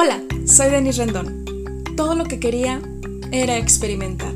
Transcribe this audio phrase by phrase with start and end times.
[0.00, 1.44] Hola, soy Denis Rendón.
[1.96, 2.80] Todo lo que quería
[3.32, 4.32] era experimentar,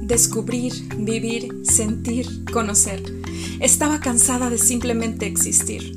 [0.00, 3.00] descubrir, vivir, sentir, conocer.
[3.60, 5.94] Estaba cansada de simplemente existir.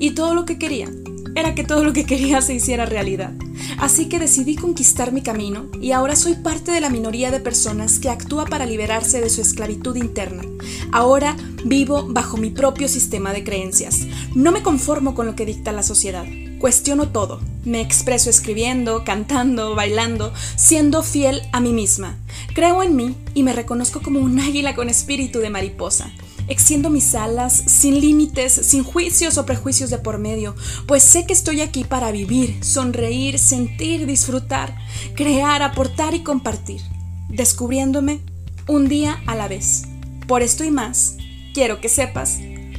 [0.00, 0.90] Y todo lo que quería
[1.36, 3.34] era que todo lo que quería se hiciera realidad.
[3.78, 8.00] Así que decidí conquistar mi camino y ahora soy parte de la minoría de personas
[8.00, 10.42] que actúa para liberarse de su esclavitud interna.
[10.90, 14.08] Ahora vivo bajo mi propio sistema de creencias.
[14.34, 16.26] No me conformo con lo que dicta la sociedad.
[16.58, 17.38] Cuestiono todo.
[17.66, 22.16] Me expreso escribiendo, cantando, bailando, siendo fiel a mí misma.
[22.54, 26.12] Creo en mí y me reconozco como un águila con espíritu de mariposa.
[26.46, 30.54] Extiendo mis alas sin límites, sin juicios o prejuicios de por medio,
[30.86, 34.72] pues sé que estoy aquí para vivir, sonreír, sentir, disfrutar,
[35.16, 36.82] crear, aportar y compartir,
[37.30, 38.20] descubriéndome
[38.68, 39.86] un día a la vez.
[40.28, 41.16] Por esto y más,
[41.52, 42.38] quiero que sepas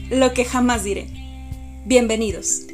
[0.09, 1.09] lo que jamás diré.
[1.85, 2.67] Bienvenidos.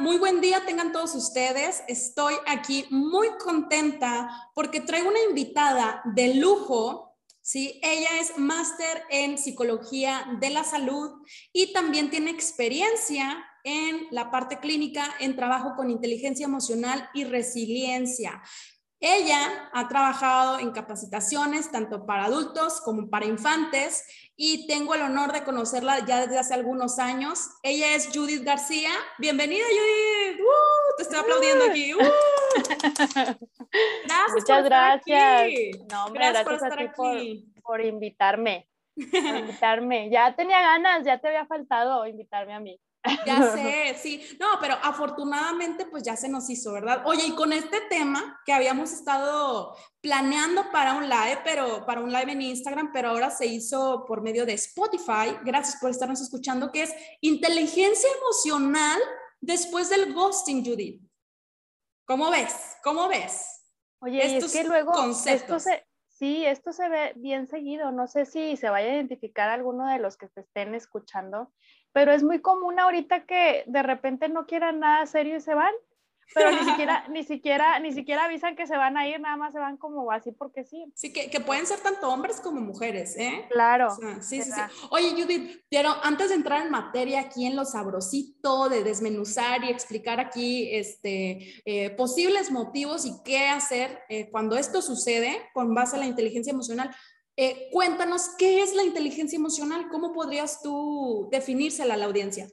[0.00, 1.82] Muy buen día tengan todos ustedes.
[1.88, 7.14] Estoy aquí muy contenta porque traigo una invitada de lujo.
[7.42, 7.78] ¿sí?
[7.82, 11.20] Ella es máster en psicología de la salud
[11.52, 18.42] y también tiene experiencia en la parte clínica en trabajo con inteligencia emocional y resiliencia.
[19.00, 25.32] Ella ha trabajado en capacitaciones tanto para adultos como para infantes y tengo el honor
[25.32, 27.50] de conocerla ya desde hace algunos años.
[27.62, 28.90] Ella es Judith García.
[29.18, 30.40] Bienvenida, Judith.
[30.40, 30.96] ¡Uh!
[30.96, 31.94] te estoy aplaudiendo aquí.
[31.94, 31.98] ¡Uh!
[34.06, 35.78] Gracias Muchas gracias.
[35.90, 37.52] No, gracias, por estar aquí.
[37.62, 38.68] Por, invitarme.
[38.94, 40.08] Por invitarme.
[40.10, 42.80] Ya tenía ganas, ya te había faltado invitarme a mí.
[43.26, 44.36] Ya sé, sí.
[44.38, 47.02] No, pero afortunadamente pues ya se nos hizo, ¿verdad?
[47.06, 52.12] Oye, y con este tema que habíamos estado planeando para un live, pero para un
[52.12, 55.36] live en Instagram, pero ahora se hizo por medio de Spotify.
[55.44, 59.00] Gracias por estarnos escuchando, que es inteligencia emocional
[59.40, 61.02] después del ghosting, Judith.
[62.06, 62.76] ¿Cómo ves?
[62.84, 63.64] ¿Cómo ves?
[64.00, 64.92] Oye, es que luego
[65.26, 67.90] esto se, sí, esto se ve bien seguido.
[67.90, 71.52] No sé si se vaya a identificar alguno de los que te estén escuchando,
[71.96, 75.72] pero es muy común ahorita que de repente no quieran nada serio y se van,
[76.34, 79.54] pero ni siquiera, ni siquiera, ni siquiera avisan que se van a ir, nada más
[79.54, 80.84] se van como así porque sí.
[80.94, 83.46] Sí, que, que pueden ser tanto hombres como mujeres, ¿eh?
[83.48, 83.96] Claro.
[84.20, 84.60] sí, sí, sí.
[84.90, 89.70] Oye, Judith, pero antes de entrar en materia aquí en lo sabrosito, de desmenuzar y
[89.70, 95.96] explicar aquí este, eh, posibles motivos y qué hacer eh, cuando esto sucede con base
[95.96, 96.94] a la inteligencia emocional,
[97.36, 99.88] eh, cuéntanos, ¿qué es la inteligencia emocional?
[99.88, 102.48] ¿Cómo podrías tú definírsela a la audiencia?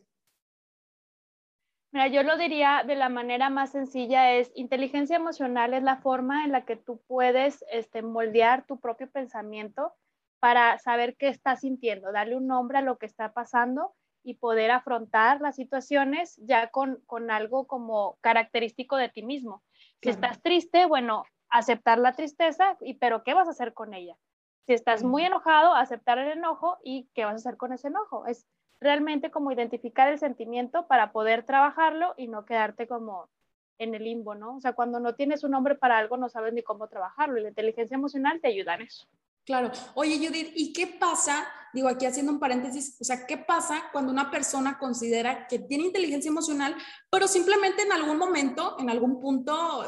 [1.94, 6.44] Mira, yo lo diría de la manera más sencilla, es inteligencia emocional es la forma
[6.44, 9.94] en la que tú puedes este, moldear tu propio pensamiento
[10.40, 13.94] para saber qué estás sintiendo, darle un nombre a lo que está pasando
[14.24, 19.64] y poder afrontar las situaciones ya con, con algo como característico de ti mismo.
[20.02, 24.18] Si estás triste, bueno, aceptar la tristeza, y, pero ¿qué vas a hacer con ella?
[24.66, 28.26] Si estás muy enojado, aceptar el enojo y qué vas a hacer con ese enojo.
[28.28, 28.46] Es
[28.80, 33.30] realmente como identificar el sentimiento para poder trabajarlo y no quedarte como
[33.78, 34.58] en el limbo, ¿no?
[34.58, 37.44] O sea, cuando no tienes un nombre para algo, no sabes ni cómo trabajarlo y
[37.44, 39.08] la inteligencia emocional te ayuda en eso.
[39.46, 39.72] Claro.
[39.96, 41.46] Oye, Judith, ¿y qué pasa?
[41.74, 45.86] Digo, aquí haciendo un paréntesis, o sea, ¿qué pasa cuando una persona considera que tiene
[45.86, 46.76] inteligencia emocional,
[47.10, 49.84] pero simplemente en algún momento, en algún punto,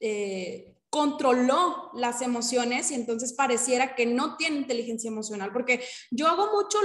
[0.00, 6.50] eh, controló las emociones y entonces pareciera que no tiene inteligencia emocional, porque yo hago
[6.52, 6.78] mucho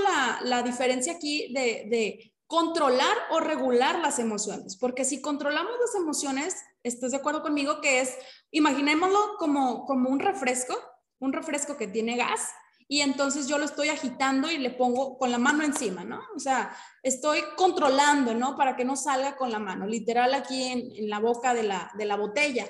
[0.44, 7.10] la, diferencia aquí de, controlar o regular las emociones, porque si controlamos las emociones, ¿estás
[7.12, 8.16] de acuerdo conmigo que es,
[8.52, 10.76] imaginémoslo como, como un refresco,
[11.20, 12.52] un refresco que tiene gas,
[12.88, 16.22] y entonces yo lo estoy agitando y le pongo con la mano encima, ¿no?
[16.36, 18.56] O sea, estoy controlando, ¿no?
[18.56, 21.92] Para que no salga con la mano, literal aquí en, en la boca de la,
[21.98, 22.70] de la botella.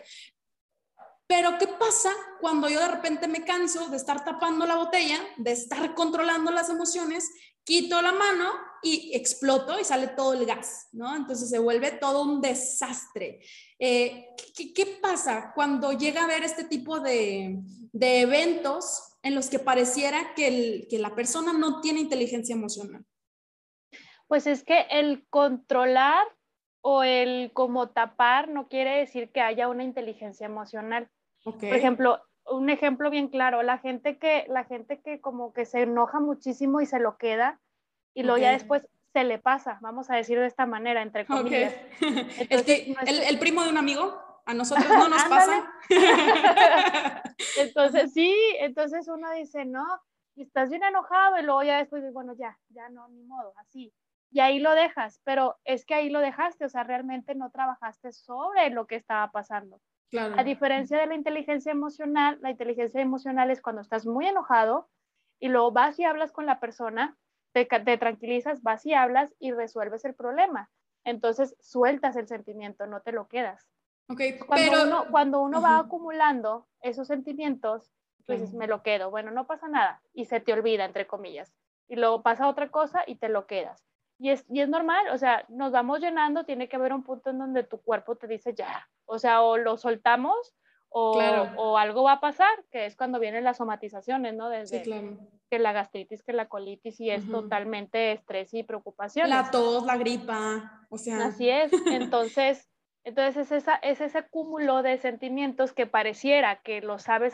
[1.35, 5.51] Pero ¿qué pasa cuando yo de repente me canso de estar tapando la botella, de
[5.51, 7.27] estar controlando las emociones,
[7.63, 8.51] quito la mano
[8.83, 11.15] y exploto y sale todo el gas, ¿no?
[11.15, 13.39] Entonces se vuelve todo un desastre.
[13.79, 17.57] Eh, ¿qué, pasa cuando llega a haber este tipo de,
[17.99, 23.03] eventos en los que pareciera que, que la persona no tiene inteligencia emocional?
[24.27, 26.27] Pues es que el controlar
[26.81, 31.09] o el como tapar no quiere decir que haya una inteligencia emocional.
[31.43, 35.81] Por ejemplo, un ejemplo bien claro, la gente que la gente que como que se
[35.81, 37.59] enoja muchísimo y se lo queda
[38.13, 41.73] y luego ya después se le pasa, vamos a decir de esta manera, entre comillas.
[42.49, 45.71] el, primo de un amigo, a nosotros no nos pasa.
[47.57, 49.85] entonces sí, entonces uno dice, no,
[50.35, 53.93] estás bien enojado y luego ya después, bueno, ya, ya no, ni modo, así
[54.33, 58.11] y ahí lo dejas, pero es que ahí lo dejaste, o sea, realmente no trabajaste
[58.11, 59.79] sobre lo que estaba pasando.
[60.19, 64.89] A diferencia de la inteligencia emocional, la inteligencia emocional es cuando estás muy enojado
[65.39, 67.17] y luego vas y hablas con la persona,
[67.51, 67.65] te,
[67.97, 70.69] tranquilizas, vas y hablas y resuelves el problema.
[71.03, 73.67] Entonces sueltas el sentimiento, no te lo quedas.
[74.09, 74.83] Okay, cuando pero...
[74.83, 77.91] uno, cuando uno va acumulando esos sentimientos,
[78.25, 81.53] pues me lo quedo, bueno, no pasa nada y se te olvida, entre comillas.
[81.87, 83.83] Y luego pasa otra cosa y te lo quedas.
[84.19, 87.31] Y es, y es normal, o sea, nos vamos llenando, tiene que haber un punto
[87.31, 90.55] en donde tu cuerpo te dice ya, o sea, o lo soltamos
[90.89, 91.19] o,
[91.57, 94.49] o algo va a pasar, que es cuando vienen las somatizaciones, ¿no?
[94.49, 94.83] Desde
[95.49, 99.29] que la gastritis, que la colitis y es totalmente estrés y preocupación.
[99.29, 101.25] La tos, la gripa, o sea.
[101.25, 102.69] Así es, entonces
[103.03, 107.33] entonces es, esa, es ese cúmulo de sentimientos que pareciera que lo, sabes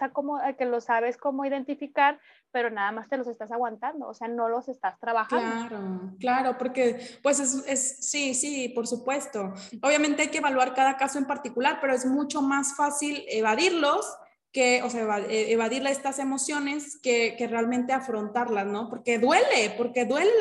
[0.58, 2.20] que lo sabes cómo identificar,
[2.52, 5.68] pero nada más te los estás aguantando, o sea, no los estás trabajando.
[5.68, 9.54] Claro, claro, porque pues es, es, sí, sí, por supuesto.
[9.82, 14.06] Obviamente hay que evaluar cada caso en particular, pero es mucho más fácil evadirlos
[14.52, 18.90] que, o sea, e, evadirle estas emociones que, que, realmente afrontarlas, ¿no?
[18.90, 20.32] Porque duele, porque duele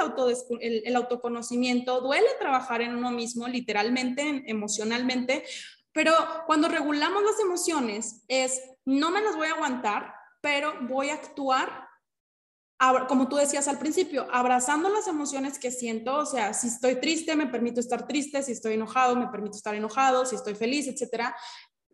[0.61, 5.45] el, el, autoconocimiento, duele trabajar en uno mismo, literalmente, emocionalmente,
[5.93, 6.13] pero
[6.47, 11.89] cuando regulamos las emociones es, no me las voy a aguantar, pero voy a actuar
[13.09, 17.35] como tú decías al principio, abrazando las emociones que siento, o sea, si estoy triste,
[17.35, 21.35] me permito estar triste, si estoy enojado, me permito estar enojado, si estoy feliz, etcétera,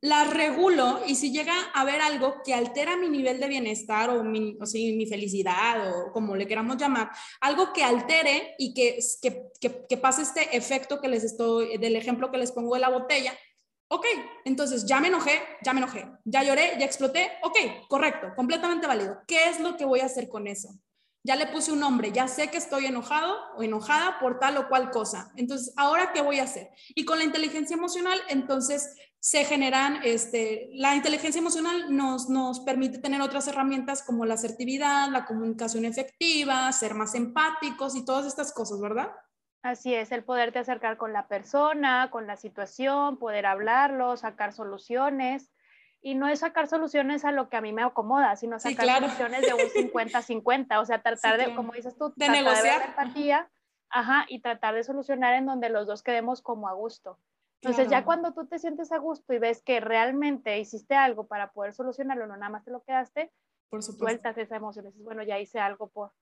[0.00, 4.22] la regulo y si llega a haber algo que altera mi nivel de bienestar o
[4.22, 7.10] mi, o mi felicidad o como le queramos llamar,
[7.40, 12.30] algo que altere y que, que, que, pase este efecto que les estoy, del ejemplo
[12.30, 13.32] que les pongo de la botella,
[13.88, 14.04] ok,
[14.44, 19.18] entonces ya me enojé, ya me enojé, ya lloré, ya exploté, ok, correcto, completamente válido.
[19.26, 20.68] ¿Qué es lo que voy a hacer con eso?
[21.26, 24.68] Ya le puse un nombre, ya sé que estoy enojado o enojada por tal o
[24.68, 25.32] cual cosa.
[25.36, 26.68] Entonces, ¿ahora qué voy a hacer?
[26.94, 28.94] Y con la inteligencia emocional, entonces
[29.24, 35.08] se generan, este, la inteligencia emocional nos, nos permite tener otras herramientas como la asertividad,
[35.08, 39.10] la comunicación efectiva, ser más empáticos y todas estas cosas, ¿verdad?
[39.62, 45.50] Así es, el poderte acercar con la persona, con la situación, poder hablarlo, sacar soluciones.
[46.02, 49.40] Y no es sacar soluciones a lo que a mí me acomoda, sino sacar soluciones
[49.40, 49.60] de un
[49.90, 52.80] 50-50, o sea, tratar de, como dices tú, de negociar.
[52.80, 53.50] De empatía,
[53.88, 57.18] ajá, y tratar de solucionar en donde los dos quedemos como a gusto.
[57.64, 61.52] Entonces ya cuando tú te sientes a gusto y ves que realmente hiciste algo para
[61.52, 63.32] poder solucionarlo, no nada más te lo quedaste,
[63.70, 64.04] por supuesto.
[64.04, 66.12] sueltas esa emoción, dices, bueno, ya hice algo por...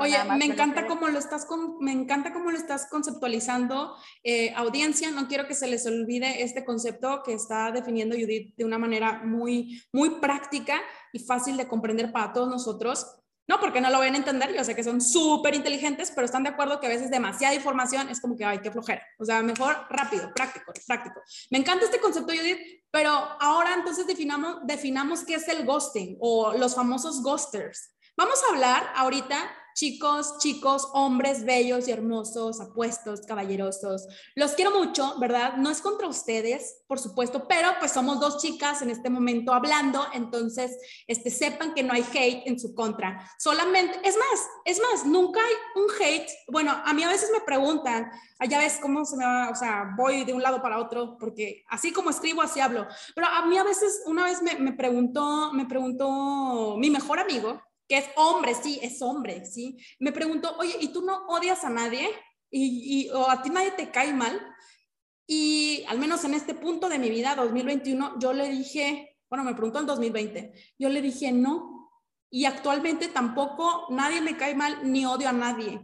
[0.00, 3.94] Oye, me encanta, cómo lo estás con, me encanta cómo lo estás conceptualizando,
[4.24, 8.64] eh, audiencia, no quiero que se les olvide este concepto que está definiendo Judith de
[8.64, 10.80] una manera muy, muy práctica
[11.12, 13.06] y fácil de comprender para todos nosotros.
[13.48, 16.42] No, porque no lo van a entender, yo sé que son súper inteligentes, pero están
[16.42, 19.06] de acuerdo que a veces demasiada información es como que, ay, qué flojera.
[19.18, 21.22] O sea, mejor rápido, práctico, práctico.
[21.50, 22.58] Me encanta este concepto, Judith,
[22.90, 27.94] pero ahora entonces definamos, definamos qué es el ghosting o los famosos ghosters.
[28.16, 29.36] Vamos a hablar ahorita
[29.76, 34.08] chicos, chicos, hombres bellos y hermosos, apuestos, caballerosos.
[34.34, 35.58] Los quiero mucho, ¿verdad?
[35.58, 40.02] No es contra ustedes, por supuesto, pero pues somos dos chicas en este momento hablando,
[40.14, 43.30] entonces este, sepan que no hay hate en su contra.
[43.38, 46.30] Solamente, es más, es más, nunca hay un hate.
[46.48, 49.92] Bueno, a mí a veces me preguntan, allá ves cómo se me va, o sea,
[49.94, 52.86] voy de un lado para otro, porque así como escribo, así hablo.
[53.14, 57.60] Pero a mí a veces, una vez me, me preguntó, me preguntó mi mejor amigo,
[57.88, 59.78] que es hombre, sí, es hombre, sí.
[59.98, 62.08] Me preguntó, oye, ¿y tú no odias a nadie?
[62.50, 64.40] ¿Y, o a ti nadie te cae mal?
[65.26, 69.54] Y al menos en este punto de mi vida, 2021, yo le dije, bueno, me
[69.54, 71.90] preguntó en 2020, yo le dije no.
[72.30, 75.80] Y actualmente tampoco nadie me cae mal ni odio a nadie,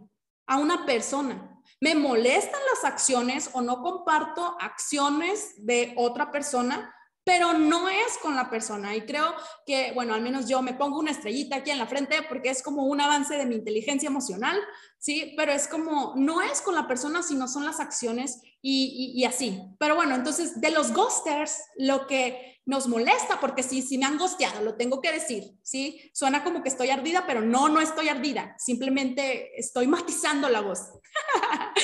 [0.46, 1.48] a una persona.
[1.80, 6.94] Me molestan las acciones o no comparto acciones de otra persona,
[7.24, 8.96] pero no es con la persona.
[8.96, 12.16] Y creo que, bueno, al menos yo me pongo una estrellita aquí en la frente
[12.28, 14.58] porque es como un avance de mi inteligencia emocional,
[14.98, 15.34] ¿sí?
[15.36, 19.62] Pero es como, no es con la persona, sino son las acciones y, así.
[19.78, 24.18] Pero bueno, entonces de los ghosters, lo que nos molesta, porque sí, sí me han
[24.18, 26.00] gosteado, lo tengo que decir, ¿sí?
[26.14, 30.80] Suena como que estoy ardida, pero no, no estoy ardida, simplemente estoy matizando la voz.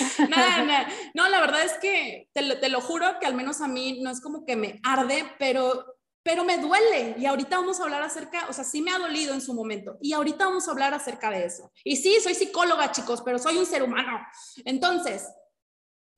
[0.28, 0.88] nada, nada.
[1.14, 4.20] No, la verdad es que te lo, juro que al menos a mí no es
[4.20, 8.52] como que me arde, pero pero me duele y ahorita vamos a hablar acerca, o
[8.52, 11.46] sea, sí me ha dolido en su momento y ahorita vamos a hablar acerca de
[11.46, 11.72] eso.
[11.84, 14.20] Y sí, soy psicóloga, chicos, pero soy un ser humano.
[14.66, 15.26] Entonces,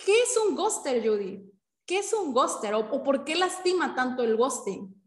[0.05, 1.43] ¿Qué es un ghoster, Judy?
[1.87, 5.00] ¿Qué es un ghoster o, por qué lastima tanto el ghosting?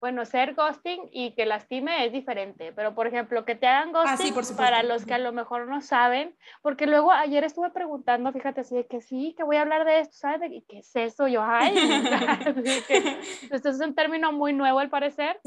[0.00, 4.16] Bueno, ser ghosting y que lastime es diferente, pero por ejemplo, que te hagan ah,
[4.16, 8.60] ghosting para los que a lo mejor no saben, porque luego ayer estuve preguntando, fíjate
[8.60, 10.52] así de que sí, que voy a hablar de esto, ¿sabes?
[10.52, 11.26] ¿Y qué es eso?
[11.26, 11.74] Yo, ay,
[13.50, 15.40] esto es un término muy nuevo al parecer,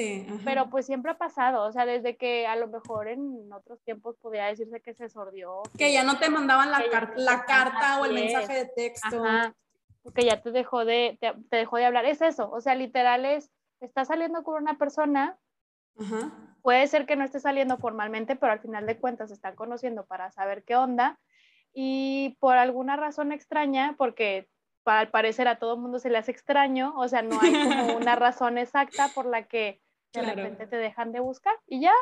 [0.43, 4.17] pero pues siempre ha pasado, o sea, desde que a lo mejor en otros tiempos
[4.17, 5.61] podía decirse que se sordió.
[5.77, 6.83] Que ya no te mandaban la,
[7.15, 9.23] la carta o el mensaje de texto.
[10.13, 13.49] que ya te dejó de, te dejó de hablar, es eso, o sea, literal es
[13.81, 15.37] estás saliendo con una persona,
[16.61, 20.05] puede ser que no esté saliendo formalmente, pero al final de cuentas se están conociendo
[20.05, 21.19] para saber qué onda.
[21.73, 24.49] Y por alguna razón extraña, porque
[24.85, 28.15] al parecer a todo mundo se le hace extraño, o sea, no hay como una
[28.15, 29.81] razón exacta por la que
[30.13, 31.93] de repente te dejan de buscar y ya.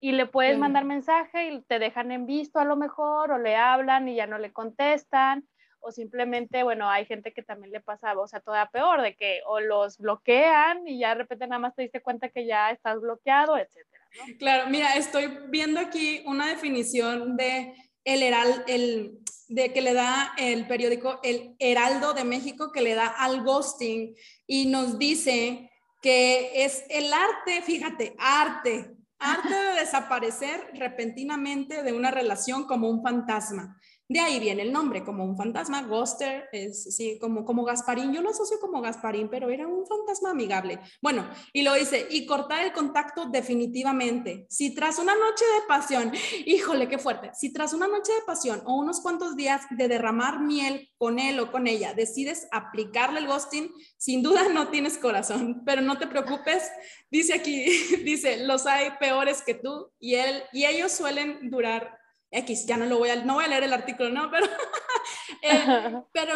[0.00, 3.56] Y le puedes mandar mensaje y te dejan en visto a lo mejor, o le
[3.56, 5.48] hablan y ya no le contestan,
[5.84, 9.40] o simplemente, bueno, hay gente que también le pasa, o sea, toda peor, de que
[9.46, 13.00] o los bloquean y ya de repente nada más te diste cuenta que ya estás
[13.00, 14.04] bloqueado, etcétera.
[14.38, 17.74] Claro, mira, estoy viendo aquí una definición de
[18.04, 22.94] el Heraldo, el, de que le da el periódico El Heraldo de México, que le
[22.94, 24.14] da al ghosting
[24.46, 25.70] y nos dice
[26.02, 33.02] que es el arte, fíjate, arte, arte de desaparecer repentinamente de una relación como un
[33.02, 33.80] fantasma.
[34.06, 38.20] De ahí viene el nombre, como un fantasma, Ghoster, es sí, como, como Gasparín, yo
[38.20, 40.78] lo asocio como Gasparín, pero era un fantasma amigable.
[41.00, 44.46] Bueno, y lo dice, y cortar el contacto definitivamente.
[44.50, 46.12] Si tras una noche de pasión,
[46.44, 50.38] híjole, qué fuerte, si tras una noche de pasión o unos cuantos días de derramar
[50.38, 55.62] miel con él o con ella, decides aplicarle el ghosting, sin duda no tienes corazón,
[55.64, 56.70] pero no te preocupes,
[57.10, 57.64] dice aquí,
[58.04, 62.03] dice, los hay peores que tú y, él, y ellos suelen durar
[62.34, 64.30] X, ya no lo voy a, no voy a leer el artículo, ¿no?
[64.30, 64.46] Pero,
[65.42, 66.34] eh, pero,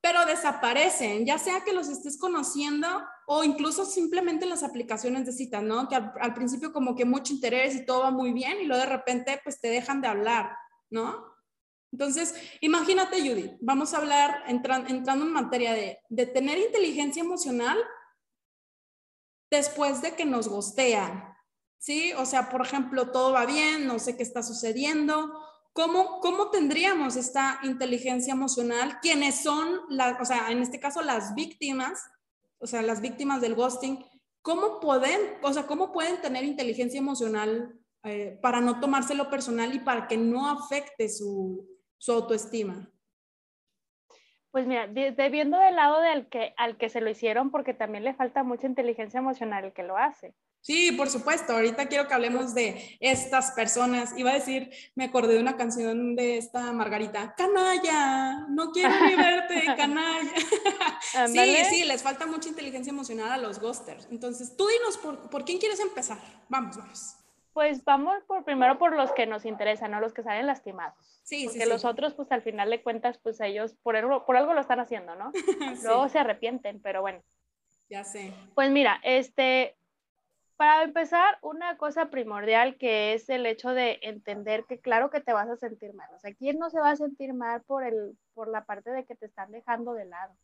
[0.00, 2.86] pero desaparecen, ya sea que los estés conociendo
[3.26, 5.88] o incluso simplemente en las aplicaciones de citas, ¿no?
[5.88, 8.90] Que al, principio como que mucho interés y todo va muy bien y luego de
[8.90, 10.50] repente pues te dejan de hablar,
[10.90, 11.30] ¿no?
[11.92, 17.78] Entonces, imagínate, Judith, vamos a hablar entrando en materia de, de tener inteligencia emocional
[19.50, 21.29] después de que nos gostean,
[21.80, 22.12] ¿sí?
[22.12, 25.32] O sea, por ejemplo, todo va bien, no sé qué está sucediendo.
[25.72, 28.98] ¿Cómo, cómo tendríamos esta inteligencia emocional?
[29.00, 32.04] ¿Quiénes son, las, o sea, en este caso las víctimas,
[32.58, 34.04] o sea, las víctimas del ghosting?
[34.42, 39.80] ¿Cómo pueden, o sea, cómo pueden tener inteligencia emocional eh, para no tomárselo personal y
[39.80, 41.66] para que no afecte su,
[41.98, 42.90] su autoestima?
[44.50, 48.14] Pues mira, viendo del lado del que, al que se lo hicieron, porque también le
[48.14, 50.34] falta mucha inteligencia emocional el que lo hace.
[50.62, 51.54] Sí, por supuesto.
[51.54, 54.12] Ahorita quiero que hablemos de estas personas.
[54.18, 59.16] Iba a decir, me acordé de una canción de esta Margarita, canalla, no quiero ni
[59.16, 60.32] verte, canalla.
[61.28, 64.06] sí, sí, les falta mucha inteligencia emocional a los ghosters.
[64.10, 66.18] Entonces, tú dinos, ¿por, ¿por quién quieres empezar?
[66.48, 67.19] Vamos, vamos.
[67.52, 70.00] Pues vamos por primero por los que nos interesan, ¿no?
[70.00, 70.94] Los que salen lastimados.
[71.24, 74.36] Sí, Porque sí, los otros, pues al final de cuentas, pues ellos por algo, por
[74.36, 75.32] algo lo están haciendo, ¿no?
[75.84, 77.22] Luego se arrepienten, pero bueno.
[77.88, 78.32] Ya sé.
[78.54, 79.76] Pues mira, este,
[80.60, 85.32] para empezar, una cosa primordial que es el hecho de entender que claro que te
[85.32, 86.08] vas a sentir mal.
[86.14, 89.06] O sea, ¿quién no se va a sentir mal por, el, por la parte de
[89.06, 90.36] que te están dejando de lado?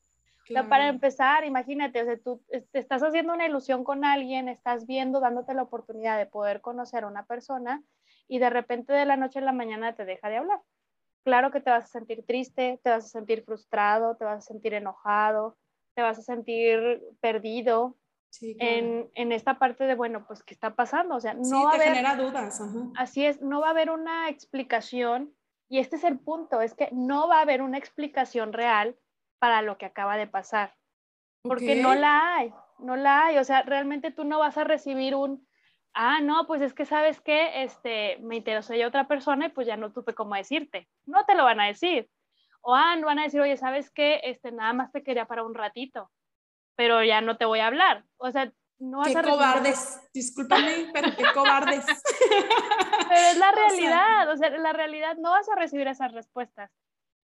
[0.68, 5.20] Para empezar, imagínate, o sea, tú te estás haciendo una ilusión con alguien, estás viendo,
[5.20, 7.82] dándote la oportunidad de poder conocer a una persona
[8.28, 10.60] y de repente de la noche a la mañana te deja de hablar.
[11.24, 14.46] Claro que te vas a sentir triste, te vas a sentir frustrado, te vas a
[14.46, 15.56] sentir enojado,
[15.94, 17.96] te vas a sentir perdido,
[18.40, 21.16] en, en, esta parte de, bueno, pues, ¿qué está pasando?
[21.16, 22.60] O sea, no va a haber, genera dudas.
[22.96, 25.34] Así es, no va a haber una explicación,
[25.68, 28.96] y este es el punto, es que no va a haber una explicación real
[29.38, 30.74] para lo que acaba de pasar,
[31.42, 35.14] porque no la hay, no la hay, o sea, realmente tú no vas a recibir
[35.14, 35.46] un,
[35.94, 39.66] ah, no, pues es que sabes que este, me interesó ya otra persona y pues
[39.66, 42.08] ya no tuve cómo decirte, no te lo van a decir,
[42.68, 44.20] o ah, no van a decir, oye, ¿sabes qué?
[44.24, 46.10] Este, nada más te quería para un ratito,
[46.74, 48.04] pero ya no te voy a hablar.
[48.16, 51.86] O sea, no vas qué cobardes, discúlpame, pero qué cobardes.
[53.08, 56.72] pero es la realidad, o sea, la realidad no vas a recibir esas respuestas.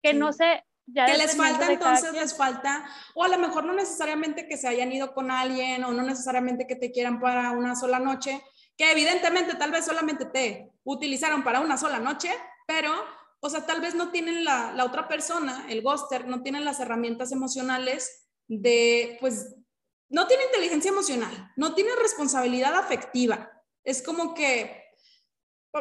[0.02, 2.84] Que no sé, ya que les falta entonces, les falta,
[3.14, 6.66] o a lo mejor no necesariamente que se hayan ido con alguien, o no necesariamente
[6.66, 8.42] que te quieran para una sola noche,
[8.76, 12.30] que evidentemente tal vez solamente te utilizaron para una sola noche,
[12.66, 12.92] pero,
[13.40, 16.80] o sea, tal vez no tienen la, la otra persona, el ghoster, no tienen las
[16.80, 19.54] herramientas emocionales de, pues,
[20.08, 23.50] no tiene inteligencia emocional, no tiene responsabilidad afectiva.
[23.84, 24.82] Es como que,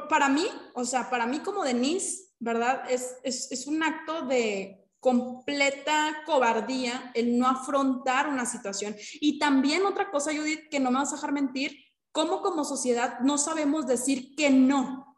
[0.07, 2.83] para mí, o sea, para mí como Denise, ¿verdad?
[2.89, 8.95] Es, es, es un acto de, completa cobardía el no afrontar una situación.
[9.21, 11.77] Y también otra cosa, Judith, que no me vas a dejar mentir,
[12.11, 15.17] cómo como sociedad no sabemos decir que no.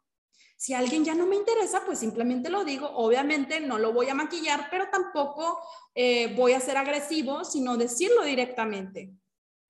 [0.57, 2.87] Si alguien ya no me interesa, pues simplemente lo digo.
[2.93, 5.59] Obviamente no lo voy a maquillar, pero tampoco
[5.95, 9.11] eh, voy a ser agresivo, sino decirlo directamente.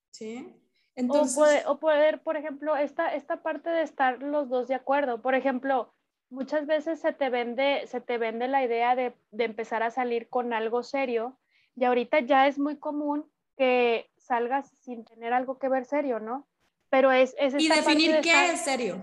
[0.10, 0.54] ¿Sí?
[0.96, 5.22] Entonces, o, poder, por ejemplo, esta, esta parte de estar los dos de acuerdo.
[5.22, 5.94] Por ejemplo,
[6.32, 10.30] muchas veces se te vende, se te vende la idea de, de empezar a salir
[10.30, 11.38] con algo serio
[11.76, 16.48] y ahorita ya es muy común que salgas sin tener algo que ver serio, ¿no?
[16.90, 17.36] Pero es...
[17.38, 18.98] es y definir qué es serio.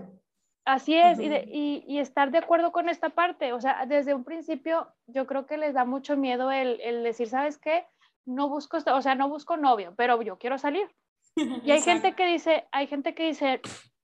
[0.65, 3.53] Así es, y, y, estar de acuerdo con esta parte.
[3.53, 7.27] O sea, desde un principio yo creo que les da mucho miedo el, el decir,
[7.27, 7.87] ¿sabes qué?
[8.25, 10.87] No busco, o sea, no busco novio, pero yo quiero salir.
[11.63, 13.61] Y hay gente que dice, hay gente que dice,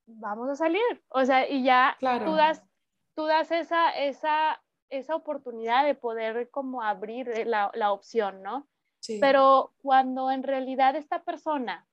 [0.07, 0.81] vamos a salir.
[1.09, 2.63] O sea, y ya tú das,
[3.15, 8.67] tú das esa, esa, esa oportunidad de poder como abrir la, la opción, ¿no?
[8.99, 9.19] Sí.
[9.19, 11.87] Pero cuando en realidad esta persona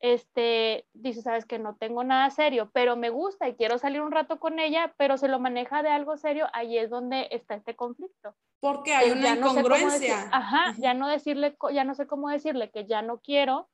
[0.00, 4.12] este, dice, sabes que no tengo nada serio, pero me gusta y quiero salir un
[4.12, 7.74] rato con ella, pero se lo maneja de algo serio, ahí es donde está este
[7.74, 8.34] conflicto.
[8.60, 10.28] Porque hay una incongruencia.
[10.32, 13.68] ajá, ya no decirle, ya no sé cómo decirle que ya no quiero,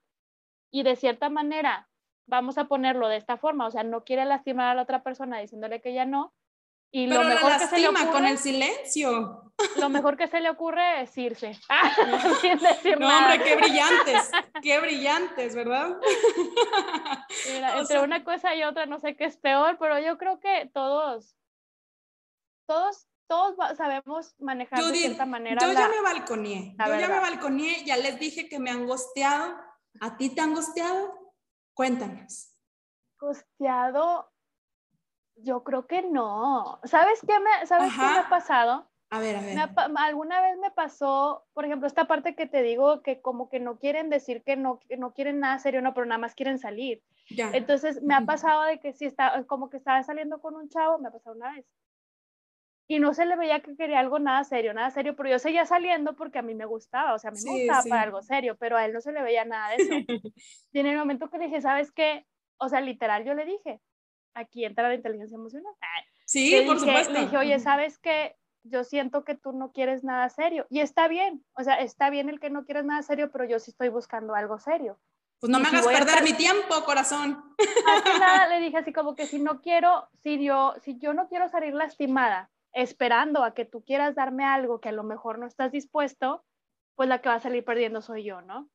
[0.70, 1.88] y de cierta manera,
[2.26, 5.38] vamos a ponerlo de esta forma, o sea, no quiere lastimar a la otra persona
[5.38, 6.32] diciéndole que ya no.
[6.94, 9.40] Y lo mejor que se le ocurre, con el silencio.
[9.78, 11.54] Lo mejor que se le ocurre es irse.
[12.40, 14.30] sin decir no, hombre, qué brillantes,
[14.62, 15.96] qué brillantes, ¿verdad?
[17.52, 20.70] Mira, entre una cosa y otra no sé qué es peor, pero yo creo que
[20.72, 21.36] todos,
[22.66, 25.64] todos todos sabemos manejar de cierta manera.
[25.64, 29.56] Yo ya me balconeé, yo ya me balconeé, ya les dije que me han gosteado,
[30.00, 31.32] ¿A ti te han gosteado?
[31.72, 32.52] Cuéntanos.
[33.18, 34.32] Gosteado,
[35.36, 36.80] yo creo que no.
[36.84, 38.88] ¿Sabes qué me, sabes qué me ha pasado?
[39.10, 39.58] A ver, a ver.
[39.96, 43.78] alguna vez me pasó, por ejemplo, esta parte que te digo que como que no
[43.78, 47.02] quieren decir que no, que no quieren nada serio, no, pero nada más quieren salir.
[47.30, 47.50] Ya.
[47.52, 50.98] Entonces me ha pasado de que si está, como que estaba saliendo con un chavo,
[50.98, 51.64] me ha pasado una vez
[52.86, 55.64] y no se le veía que quería algo nada serio, nada serio, pero yo seguía
[55.64, 58.56] saliendo porque a mí me gustaba, o sea, a mí me gustaba para algo serio,
[58.58, 59.92] pero a él no se le veía nada de eso.
[60.72, 62.26] y en el momento que le dije, ¿sabes qué?
[62.58, 63.80] O sea, literal, yo le dije,
[64.34, 65.72] aquí entra la inteligencia emocional.
[66.24, 67.12] Sí, por supuesto.
[67.12, 68.36] Le dije, oye, ¿sabes qué?
[68.62, 70.66] Yo siento que tú no quieres nada serio.
[70.70, 73.58] Y está bien, o sea, está bien el que no quieres nada serio, pero yo
[73.58, 74.98] sí estoy buscando algo serio.
[75.40, 77.42] Pues no me hagas perder mi tiempo, corazón.
[77.86, 81.28] Así nada, le dije así como que si no quiero, si yo, si yo no
[81.28, 85.46] quiero salir lastimada esperando a que tú quieras darme algo que a lo mejor no
[85.46, 86.44] estás dispuesto,
[86.96, 88.68] pues la que va a salir perdiendo soy yo, ¿no?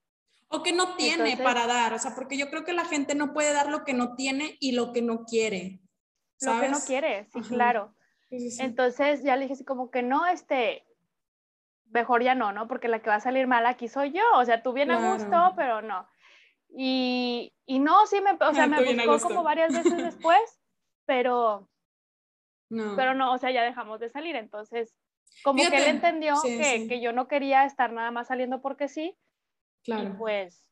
[0.49, 3.33] O que no tiene para dar, o sea, porque yo creo que la gente no
[3.33, 5.79] puede dar lo que no tiene y lo que no quiere.
[6.41, 7.95] Lo que no quiere, sí, claro.
[8.31, 10.85] Entonces ya le dije así como que no, este,
[11.91, 12.67] mejor ya no, ¿no?
[12.67, 15.13] Porque la que va a salir mal aquí soy yo, o sea, tú bien a
[15.13, 16.07] gusto, pero no.
[16.69, 20.59] Y, y no, sí, me, o sea, me buscó como varias veces después,
[21.05, 21.69] pero
[22.95, 24.35] pero no, o sea, ya dejamos de salir.
[24.35, 24.95] Entonces,
[25.43, 29.17] como que él entendió que, que, yo no quería estar nada más saliendo porque sí.
[29.83, 30.09] Claro.
[30.09, 30.69] Y pues,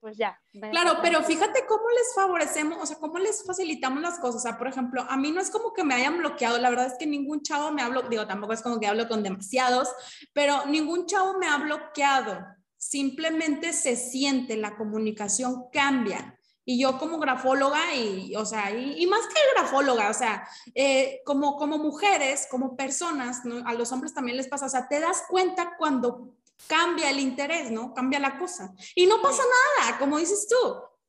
[0.00, 0.40] pues ya.
[0.52, 4.36] Claro, pero fíjate cómo les favorecemos, o sea, cómo les facilitamos las cosas.
[4.36, 6.86] O sea, por ejemplo, a mí no es como que me hayan bloqueado, la verdad
[6.86, 9.88] es que ningún chavo me ha bloqueado, digo, tampoco es como que hablo con demasiados,
[10.32, 12.46] pero ningún chavo me ha bloqueado.
[12.78, 16.38] Simplemente se siente, la comunicación cambia.
[16.64, 21.56] Y yo como grafóloga, y, o sea, y, más que grafóloga, o sea, eh, como,
[21.56, 25.74] como mujeres, como personas, a los hombres también les pasa, o sea, te das cuenta
[25.76, 27.94] cuando cambia el interés, ¿no?
[27.94, 28.72] Cambia la cosa.
[28.94, 29.42] Y no pasa
[29.78, 30.56] nada, como dices tú,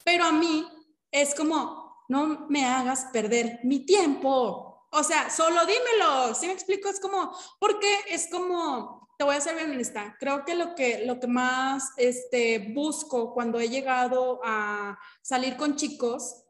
[0.03, 0.67] pero a mí
[1.11, 4.87] es como, no me hagas perder mi tiempo.
[4.91, 6.89] O sea, solo dímelo, ¿sí me explico?
[6.89, 11.05] Es como, porque es como, te voy a ser bien honesta, creo que lo que,
[11.05, 16.43] lo que más este, busco cuando he llegado a salir con chicos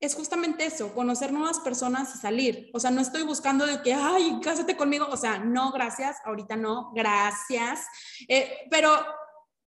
[0.00, 2.70] es justamente eso, conocer nuevas personas y salir.
[2.74, 5.06] O sea, no estoy buscando de que, ay, cásate conmigo.
[5.10, 7.86] O sea, no, gracias, ahorita no, gracias.
[8.28, 8.90] Eh, pero,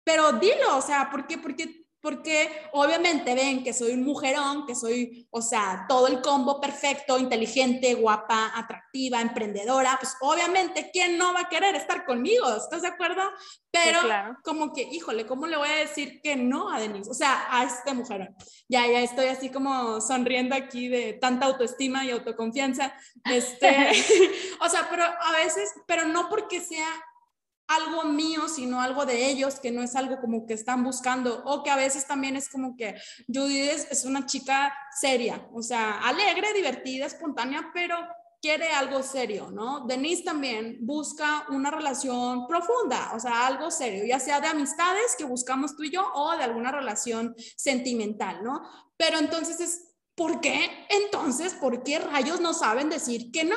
[0.03, 1.37] pero dilo, o sea, ¿por qué?
[1.37, 6.59] Porque porque obviamente ven que soy un mujerón, que soy, o sea, todo el combo
[6.59, 12.51] perfecto, inteligente, guapa, atractiva, emprendedora, pues obviamente, ¿quién no va a querer estar conmigo?
[12.55, 13.21] ¿Estás de acuerdo?
[13.69, 13.99] Pero
[14.43, 17.09] como que, híjole, ¿cómo le voy a decir que no a Denise?
[17.09, 18.35] O sea, a este mujerón.
[18.67, 22.93] Ya, ya estoy así como sonriendo aquí de tanta autoestima y autoconfianza.
[23.25, 23.91] Este,
[24.61, 26.87] o sea, pero a veces, pero no porque sea
[27.71, 31.63] algo mío, sino algo de ellos, que no es algo como que están buscando, o
[31.63, 32.95] que a veces también es como que
[33.27, 37.95] Judy es, una chica seria, o sea, alegre, divertida, espontánea, pero
[38.41, 39.85] quiere algo serio, ¿no?
[39.87, 45.23] Denise también busca una relación profunda, o sea, algo serio, ya sea de amistades que
[45.23, 48.63] buscamos tú y yo o de alguna relación sentimental, ¿no?
[48.97, 50.87] Pero entonces es, ¿por qué?
[50.89, 53.55] Entonces, ¿por qué rayos no saben decir que no?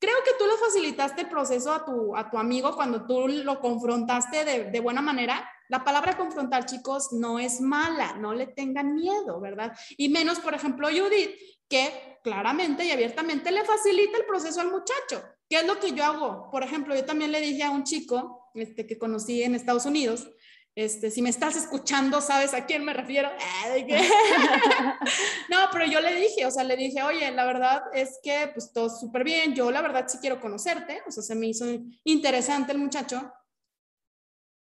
[0.00, 3.60] Creo que tú le facilitaste el proceso a tu, a tu amigo cuando tú lo
[3.60, 5.48] confrontaste de, de buena manera.
[5.68, 9.76] La palabra confrontar, chicos, no es mala, no le tengan miedo, ¿verdad?
[9.98, 11.30] Y menos, por ejemplo, Judith,
[11.68, 15.22] que claramente y abiertamente le facilita el proceso al muchacho.
[15.48, 16.48] ¿Qué es lo que yo hago?
[16.50, 20.28] Por ejemplo, yo también le dije a un chico este, que conocí en Estados Unidos,
[20.74, 23.30] este, si me estás escuchando, sabes a quién me refiero.
[25.48, 28.72] no, pero yo le dije, o sea, le dije, oye, la verdad es que pues
[28.72, 31.64] todo súper bien, yo la verdad sí quiero conocerte, o sea, se me hizo
[32.04, 33.32] interesante el muchacho.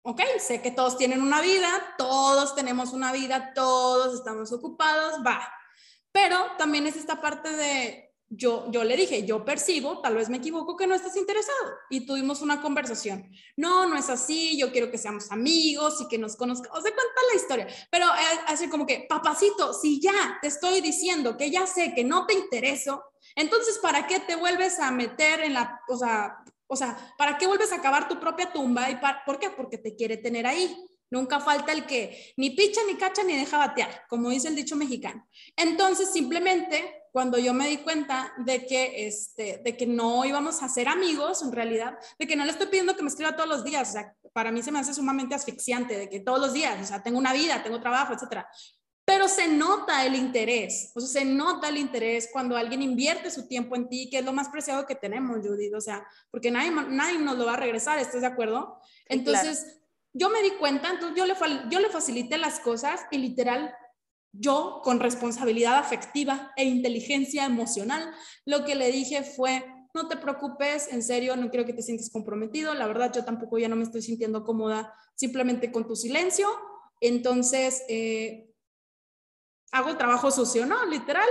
[0.03, 1.69] Ok, sé que todos tienen una vida,
[1.99, 5.53] todos tenemos una vida, todos estamos ocupados, va,
[6.13, 10.37] pero también es esta parte de, yo, yo le dije, yo percibo, tal vez me
[10.37, 11.75] equivoco, que no estás interesado.
[11.89, 13.31] Y tuvimos una conversación.
[13.57, 16.79] No, no es así, yo quiero que seamos amigos y que nos conozcamos.
[16.79, 17.67] O sea, cuenta la historia.
[17.91, 22.05] Pero eh, así como que, papacito, si ya te estoy diciendo que ya sé que
[22.05, 23.03] no te intereso,
[23.35, 27.47] entonces, ¿para qué te vuelves a meter en la, o sea, o sea, ¿para qué
[27.47, 28.91] vuelves a cavar tu propia tumba?
[28.91, 29.51] ¿Y ¿Por qué?
[29.51, 30.77] Porque te quiere tener ahí.
[31.11, 34.77] Nunca falta el que ni picha, ni cacha, ni deja batear, como dice el dicho
[34.77, 35.27] mexicano.
[35.57, 40.69] Entonces, simplemente, cuando yo me di cuenta de que, este, de que no íbamos a
[40.69, 43.65] ser amigos, en realidad, de que no le estoy pidiendo que me escriba todos los
[43.65, 46.81] días, o sea, para mí se me hace sumamente asfixiante, de que todos los días,
[46.81, 48.49] o sea, tengo una vida, tengo trabajo, etcétera.
[49.05, 53.49] Pero se nota el interés, o sea, se nota el interés cuando alguien invierte su
[53.49, 56.71] tiempo en ti, que es lo más preciado que tenemos, Judith, o sea, porque nadie,
[56.71, 58.81] nadie nos lo va a regresar, ¿estás de acuerdo?
[59.07, 59.79] Entonces,
[60.13, 61.35] yo me di cuenta, entonces yo le,
[61.71, 63.75] yo le facilité las cosas y literal,
[64.33, 68.13] yo con responsabilidad afectiva e inteligencia emocional,
[68.45, 69.65] lo que le dije fue,
[69.95, 73.59] no te preocupes, en serio, no quiero que te sientas comprometido, la verdad yo tampoco
[73.59, 76.49] ya no me estoy sintiendo cómoda simplemente con tu silencio,
[77.01, 78.51] entonces eh,
[79.73, 80.85] hago trabajo sucio, ¿no?
[80.87, 81.29] Literal,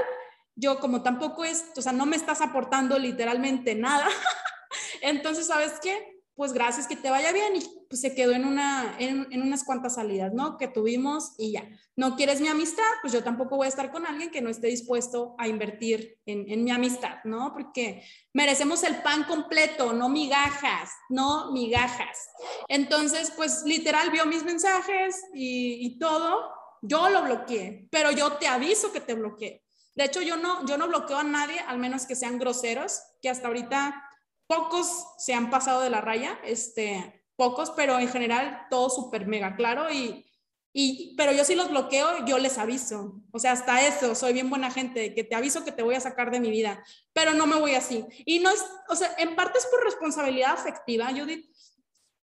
[0.56, 4.08] yo como tampoco es, o sea, no me estás aportando literalmente nada,
[5.02, 6.17] entonces, ¿sabes qué?
[6.38, 7.56] Pues gracias, que te vaya bien.
[7.56, 10.58] Y pues se quedó en, una, en, unas cuantas salidas, ¿no?
[10.58, 11.68] Que tuvimos y ya.
[11.96, 14.68] No quieres mi amistad, pues yo tampoco voy a estar con alguien que no esté
[14.68, 17.54] dispuesto a invertir en, en mi amistad, ¿no?
[17.54, 22.30] Porque merecemos el pan completo, no migajas, no migajas.
[22.68, 26.54] Entonces, pues literal vio mis mensajes y, y todo.
[26.84, 29.64] Yo lo bloqueé, pero yo te aviso que te bloqueé.
[29.96, 33.32] De hecho, yo no, yo no bloqueo a nadie, al menos que sean groseros, que
[33.32, 34.07] hasta ahorita
[34.48, 39.56] pocos se han pasado de la raya, este, pocos, pero en general todo súper mega
[39.56, 40.26] claro y,
[40.74, 43.22] y, pero yo sí los bloqueo, yo les aviso.
[43.32, 46.00] O sea, hasta eso, soy bien buena gente, que te aviso que te voy a
[46.00, 46.84] sacar de mi vida,
[47.14, 48.06] pero no me voy así.
[48.26, 51.50] Y no es, o sea, en parte es por responsabilidad afectiva, Judith,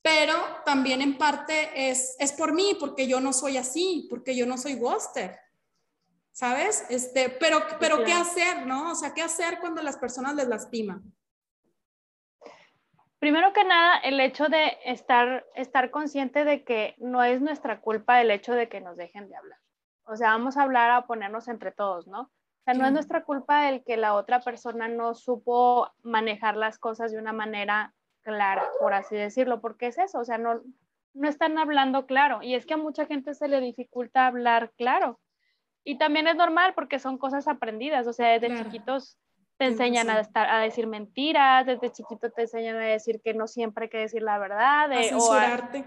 [0.02, 4.46] pero también en parte es, es por mí, porque yo no soy así, porque yo
[4.46, 5.38] no soy ghoster.
[6.32, 6.84] ¿Sabes?
[6.88, 8.92] Este, pero, pero ¿qué hacer, no?
[8.92, 11.02] O sea, ¿qué hacer cuando las personas les lastiman?
[13.20, 18.20] Primero que nada, el hecho de estar, estar consciente de que no es nuestra culpa
[18.22, 19.58] el hecho de que nos dejen de hablar.
[20.04, 22.22] O sea, vamos a hablar a ponernos entre todos, ¿no?
[22.22, 26.78] O sea, no es nuestra culpa el que la otra persona no supo manejar las
[26.78, 30.62] cosas de una manera clara, por así decirlo, porque es eso, o sea, no,
[31.12, 32.42] no están hablando claro.
[32.42, 35.20] Y es que a mucha gente se le dificulta hablar claro.
[35.84, 39.18] Y también es normal porque son cosas aprendidas, o sea, desde chiquitos
[39.60, 43.46] te enseñan a, estar, a decir mentiras, desde chiquito te enseñan a decir que no
[43.46, 44.90] siempre hay que decir la verdad.
[44.90, 45.80] a censurarte.
[45.80, 45.84] O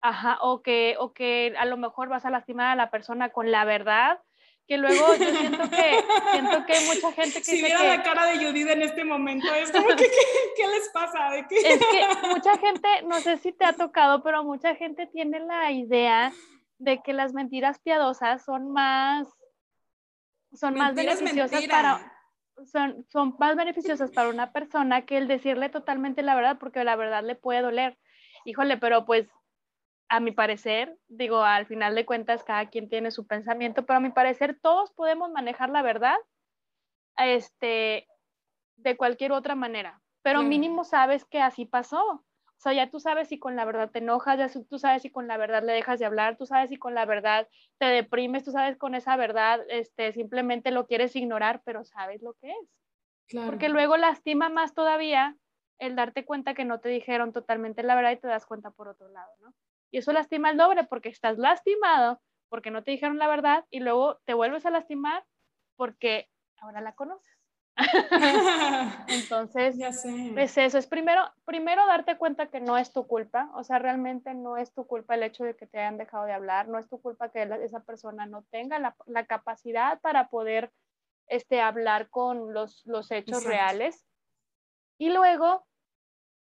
[0.00, 3.50] ajá, o que, o que a lo mejor vas a lastimar a la persona con
[3.50, 4.20] la verdad,
[4.68, 7.44] que luego yo siento que, siento que hay mucha gente que...
[7.44, 10.08] Si viera la cara de Judith en este momento, es como que,
[10.56, 11.28] ¿qué, les pasa?
[11.30, 11.56] ¿De qué?
[11.56, 15.72] Es que mucha gente, no sé si te ha tocado, pero mucha gente tiene la
[15.72, 16.32] idea
[16.78, 19.26] de que las mentiras piadosas son más,
[20.52, 22.15] son más beneficiosas para
[22.64, 26.96] son, son más beneficiosas para una persona que el decirle totalmente la verdad, porque la
[26.96, 27.98] verdad le puede doler.
[28.44, 29.28] Híjole, pero pues
[30.08, 34.00] a mi parecer, digo, al final de cuentas cada quien tiene su pensamiento, pero a
[34.00, 36.16] mi parecer todos podemos manejar la verdad
[37.16, 38.06] este,
[38.76, 42.24] de cualquier otra manera, pero mínimo sabes que así pasó.
[42.58, 45.10] O sea, ya tú sabes si con la verdad te enojas, ya tú sabes si
[45.10, 48.44] con la verdad le dejas de hablar, tú sabes si con la verdad te deprimes,
[48.44, 52.74] tú sabes con esa verdad este, simplemente lo quieres ignorar, pero sabes lo que es.
[53.44, 55.36] Porque luego lastima más todavía
[55.78, 58.88] el darte cuenta que no te dijeron totalmente la verdad y te das cuenta por
[58.88, 59.52] otro lado, ¿no?
[59.90, 63.80] Y eso lastima el doble porque estás lastimado porque no te dijeron la verdad y
[63.80, 65.24] luego te vuelves a lastimar
[65.76, 67.35] porque ahora la conoces.
[69.08, 70.32] Entonces, ya sé.
[70.36, 74.34] es eso, es primero, primero darte cuenta que no es tu culpa, o sea, realmente
[74.34, 76.88] no es tu culpa el hecho de que te hayan dejado de hablar, no es
[76.88, 80.72] tu culpa que esa persona no tenga la, la capacidad para poder
[81.28, 84.06] este, hablar con los, los hechos reales.
[84.98, 85.66] Y luego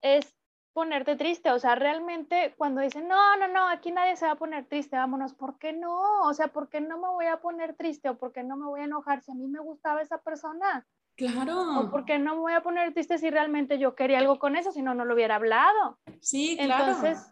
[0.02, 0.36] es
[0.74, 4.38] ponerte triste, o sea, realmente cuando dicen, no, no, no, aquí nadie se va a
[4.38, 6.22] poner triste, vámonos, ¿por qué no?
[6.22, 8.66] O sea, ¿por qué no me voy a poner triste o por qué no me
[8.66, 10.88] voy a enojar si a mí me gustaba esa persona?
[11.28, 11.80] Claro.
[11.80, 14.56] O por qué no me voy a poner triste si realmente yo quería algo con
[14.56, 16.00] eso, si no, no lo hubiera hablado.
[16.20, 16.94] Sí, claro.
[16.94, 17.32] Entonces,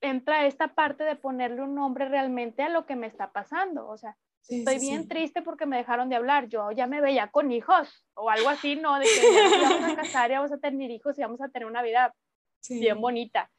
[0.00, 3.96] entra esta parte de ponerle un nombre realmente a lo que me está pasando, o
[3.96, 4.16] sea,
[4.48, 6.48] Estoy bien triste porque me dejaron de hablar.
[6.48, 8.98] Yo ya me veía con hijos o algo así, ¿no?
[8.98, 11.66] De que ya vamos a casar y vamos a tener hijos y vamos a tener
[11.66, 12.12] una vida
[12.68, 13.50] bien bonita.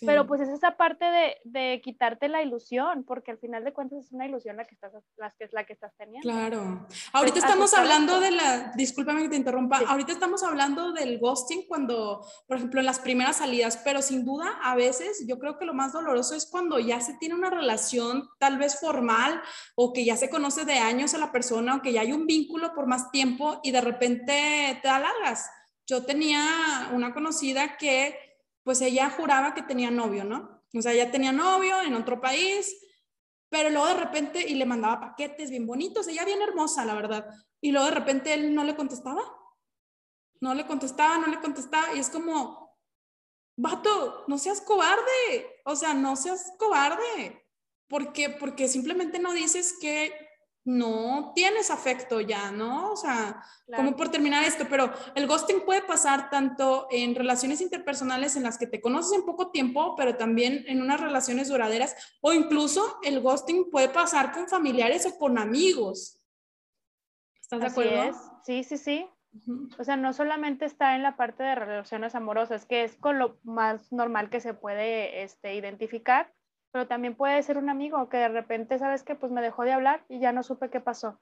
[0.00, 4.06] Pero pues es esa parte de, de, quitarte la ilusión, porque al final de cuentas
[4.06, 6.28] es una ilusión la que estás, la que, la que estás teniendo.
[6.28, 6.86] Claro.
[7.12, 12.26] Ahorita estamos hablando de la, discúlpame que te interrumpa, ahorita estamos hablando del ghosting cuando,
[12.48, 15.74] por ejemplo, en las primeras salidas, pero sin duda a veces yo creo que lo
[15.74, 19.40] más doloroso es cuando ya se tiene una relación tal vez formal
[19.76, 22.26] o que ya se conoce de años a la persona o que ya hay un
[22.26, 25.48] vínculo por más tiempo y de repente te alargas.
[25.86, 28.16] Yo tenía una conocida que
[28.64, 30.62] pues ella juraba que tenía novio, ¿no?
[30.74, 32.76] O sea, ella tenía novio en otro país,
[33.48, 37.28] pero luego de repente, y le mandaba paquetes bien bonitos, ella bien hermosa, la verdad,
[37.60, 39.22] y luego de repente él no le contestaba,
[40.40, 42.76] no le contestaba, no le contestaba, y es como,
[43.56, 47.46] vato, no seas cobarde, o sea, no seas cobarde,
[47.86, 50.12] porque, porque simplemente no dices que
[50.64, 52.92] no tienes afecto ya, ¿no?
[52.92, 53.42] O sea,
[53.76, 58.56] como por terminar esto, pero el ghosting puede pasar tanto en relaciones interpersonales en las
[58.56, 63.20] que te conoces en poco tiempo, pero también en unas relaciones duraderas, o incluso el
[63.20, 66.20] ghosting puede pasar con familiares o con amigos.
[67.40, 68.18] ¿Estás de acuerdo?
[68.44, 69.06] Sí, sí, sí.
[69.78, 73.38] O sea, no solamente está en la parte de relaciones amorosas, que es con lo
[73.42, 76.32] más normal que se puede este, identificar,
[76.74, 79.72] pero también puede ser un amigo que de repente, ¿sabes que Pues me dejó de
[79.72, 81.20] hablar y ya no supe qué pasó.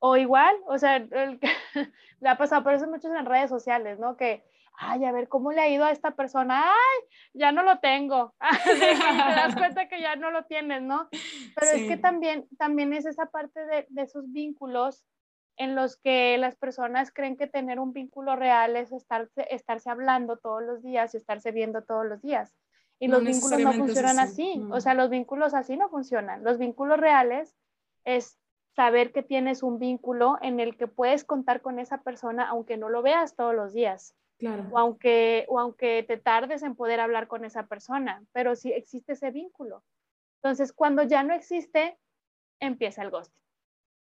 [0.00, 1.38] O igual, o sea, el,
[2.20, 4.16] le ha pasado, por eso muchos en redes sociales, ¿no?
[4.16, 4.44] Que,
[4.76, 6.64] ay, a ver, ¿cómo le ha ido a esta persona?
[6.64, 8.34] Ay, ya no lo tengo.
[8.64, 11.08] te das cuenta que ya no lo tienes, ¿no?
[11.54, 15.04] Pero es que también, también es esa parte de, de esos vínculos
[15.56, 20.36] en los que las personas creen que tener un vínculo real es estarse, estarse hablando
[20.36, 22.52] todos los días y estarse viendo todos los días.
[22.98, 24.62] Y los vínculos no funcionan así.
[24.70, 26.44] O sea, los vínculos así no funcionan.
[26.44, 27.54] Los vínculos reales
[28.04, 28.38] es
[28.74, 32.88] saber que tienes un vínculo en el que puedes contar con esa persona aunque no
[32.88, 34.14] lo veas todos los días.
[34.38, 34.66] Claro.
[34.72, 39.12] O aunque, o aunque te tardes en poder hablar con esa persona, pero sí existe
[39.12, 39.84] ese vínculo.
[40.42, 41.96] Entonces, cuando ya no existe,
[42.60, 43.40] empieza el ghosting.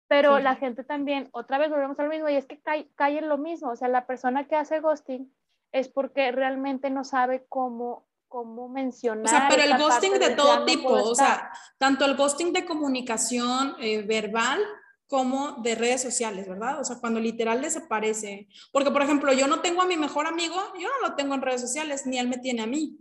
[0.08, 3.30] Pero la gente también, otra vez volvemos al mismo, y es que cae, cae en
[3.30, 3.70] lo mismo.
[3.70, 5.34] O sea, la persona que hace ghosting
[5.72, 9.26] es porque realmente no sabe cómo cómo mencionar.
[9.26, 13.76] O sea, pero el ghosting de todo tipo, o sea, tanto el ghosting de comunicación
[13.80, 14.66] eh, verbal
[15.06, 16.80] como de redes sociales, ¿verdad?
[16.80, 18.48] O sea, cuando literal desaparece.
[18.72, 21.42] Porque, por ejemplo, yo no tengo a mi mejor amigo, yo no lo tengo en
[21.42, 22.98] redes sociales, ni él me tiene a mí.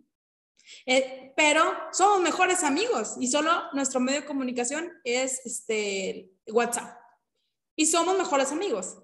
[0.85, 1.63] Eh, pero
[1.93, 6.99] somos mejores amigos y solo nuestro medio de comunicación es este, WhatsApp.
[7.77, 8.99] Y somos mejores amigos,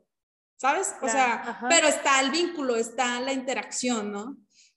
[0.57, 0.93] ¿sabes?
[1.01, 4.37] O sea, pero está el vínculo, está la interacción, ¿no?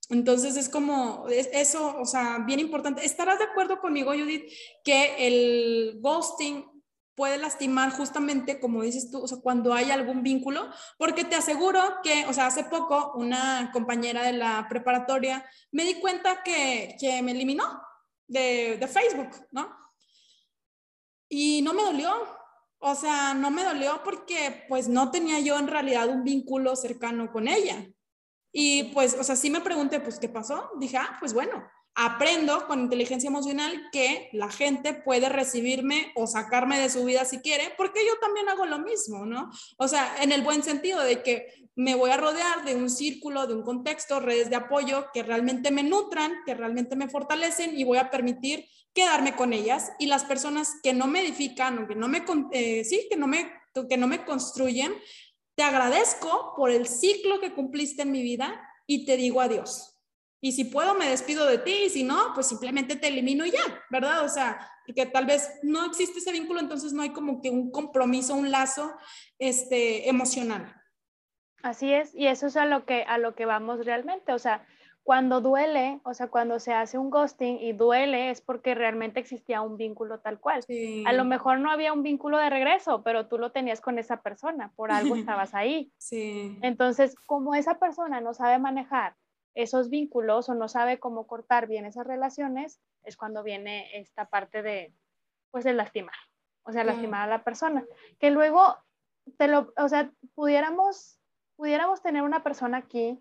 [0.10, 3.06] Entonces es como, eso, o sea, bien importante.
[3.06, 4.52] ¿Estarás de acuerdo conmigo, Judith,
[4.84, 6.66] que el ghosting
[7.14, 10.68] puede lastimar justamente, como dices tú, o sea, cuando hay algún vínculo?
[10.98, 15.96] Porque te aseguro que, o sea, hace poco una compañera de la preparatoria me di
[15.96, 17.66] cuenta que, que me eliminó
[18.26, 19.70] de, de Facebook, ¿no?
[21.30, 22.12] Y no me dolió,
[22.80, 27.32] o sea, no me dolió porque pues no tenía yo en realidad un vínculo cercano
[27.32, 27.86] con ella.
[28.52, 30.70] Y pues, o sea, sí me pregunté, pues, ¿qué pasó?
[30.80, 31.64] Dije, ah, pues bueno,
[31.96, 37.40] aprendo con inteligencia emocional que la gente puede recibirme o sacarme de su vida si
[37.40, 39.50] quiere, porque yo también hago lo mismo, ¿no?
[39.78, 43.48] O sea, en el buen sentido de que me voy a rodear de un círculo,
[43.48, 47.84] de un contexto, redes de apoyo que realmente me nutran, que realmente me fortalecen y
[47.84, 51.96] voy a permitir quedarme con ellas y las personas que no me edifican o que
[51.96, 53.52] no me, eh, sí, que no me,
[53.90, 54.94] que no me construyen,
[55.60, 59.94] te agradezco por el ciclo que cumpliste en mi vida y te digo adiós.
[60.40, 63.52] Y si puedo, me despido de ti, y si no, pues simplemente te elimino y
[63.52, 64.24] ya, ¿verdad?
[64.24, 67.72] O sea, porque tal vez no existe ese vínculo, entonces no hay como que un
[67.72, 68.94] compromiso, un lazo
[69.38, 70.74] este, emocional.
[71.62, 74.32] Así es, y eso es a lo que, a lo que vamos realmente.
[74.32, 74.66] O sea,
[75.10, 79.60] cuando duele, o sea, cuando se hace un ghosting y duele es porque realmente existía
[79.60, 80.64] un vínculo tal cual.
[81.08, 84.22] A lo mejor no había un vínculo de regreso, pero tú lo tenías con esa
[84.22, 85.92] persona, por algo estabas ahí.
[85.98, 86.60] Sí.
[86.62, 89.16] Entonces, como esa persona no sabe manejar
[89.56, 94.62] esos vínculos o no sabe cómo cortar bien esas relaciones, es cuando viene esta parte
[94.62, 94.94] de,
[95.50, 96.14] pues, el lastimar,
[96.62, 97.84] o sea, lastimar a la persona.
[98.20, 98.78] Que luego,
[99.40, 101.20] te lo, o sea, pudiéramos,
[101.56, 103.20] pudiéramos tener una persona aquí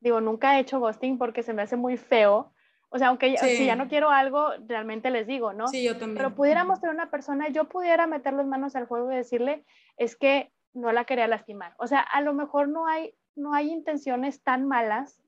[0.00, 2.52] digo, nunca he hecho ghosting porque se me hace muy feo.
[2.90, 5.68] O sea, aunque si ya no quiero algo, realmente les digo, ¿no?
[5.68, 6.16] Sí, yo también.
[6.16, 9.64] Pero pudiéramos tener una persona, yo pudiera meter las manos al juego y decirle,
[9.98, 11.74] es que no la quería lastimar.
[11.78, 15.20] O sea, a lo mejor no hay, no hay intenciones tan malas,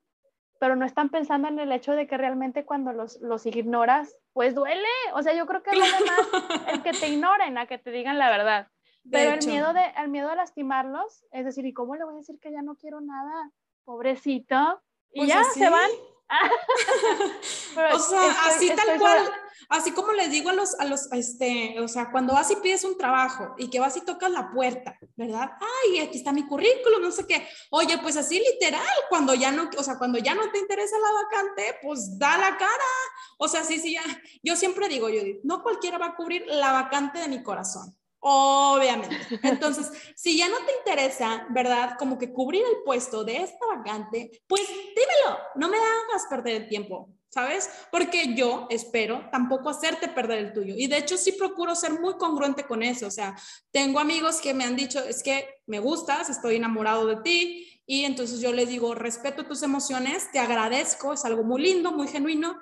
[0.58, 4.54] pero no están pensando en el hecho de que realmente cuando los, los ignoras, pues
[4.54, 4.88] duele.
[5.14, 8.18] O sea, yo creo que duele más el que te ignoren a que te digan
[8.18, 8.68] la verdad.
[9.10, 12.18] pero el miedo, de, el miedo a lastimarlos, es decir, ¿y cómo le voy a
[12.18, 13.50] decir que ya no quiero nada?
[13.90, 14.80] Pobrecito,
[15.12, 15.90] y pues ya se van.
[17.94, 19.28] o sea, así tal cual,
[19.68, 22.84] así como les digo a los, a los, este, o sea, cuando vas y pides
[22.84, 25.50] un trabajo y que vas y tocas la puerta, ¿verdad?
[25.60, 27.48] Ay, aquí está mi currículum, no sé qué.
[27.70, 31.22] Oye, pues así literal, cuando ya no, o sea, cuando ya no te interesa la
[31.24, 32.92] vacante, pues da la cara.
[33.38, 34.02] O sea, sí, sí, ya.
[34.44, 37.96] Yo siempre digo, yo no cualquiera va a cubrir la vacante de mi corazón.
[38.20, 39.16] Obviamente.
[39.42, 41.96] Entonces, si ya no te interesa, ¿verdad?
[41.98, 46.68] Como que cubrir el puesto de esta vacante, pues dímelo, no me hagas perder el
[46.68, 47.70] tiempo, ¿sabes?
[47.90, 50.74] Porque yo espero tampoco hacerte perder el tuyo.
[50.76, 53.06] Y de hecho sí procuro ser muy congruente con eso.
[53.06, 53.34] O sea,
[53.70, 57.82] tengo amigos que me han dicho, es que me gustas, estoy enamorado de ti.
[57.86, 62.06] Y entonces yo les digo, respeto tus emociones, te agradezco, es algo muy lindo, muy
[62.06, 62.56] genuino.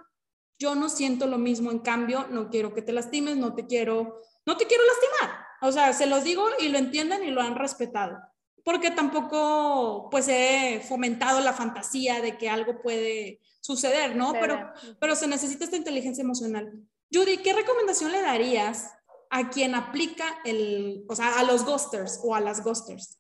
[0.57, 4.21] Yo no siento lo mismo, en cambio, no quiero que te lastimes, no te quiero,
[4.47, 5.48] no te quiero lastimar.
[5.61, 8.19] O sea, se los digo y lo entienden y lo han respetado.
[8.65, 14.33] Porque tampoco, pues, he fomentado la fantasía de que algo puede suceder, ¿no?
[14.33, 16.73] Pero, pero se necesita esta inteligencia emocional.
[17.13, 18.95] Judy, ¿qué recomendación le darías
[19.31, 23.19] a quien aplica el, o sea, a los ghosters o a las ghosters?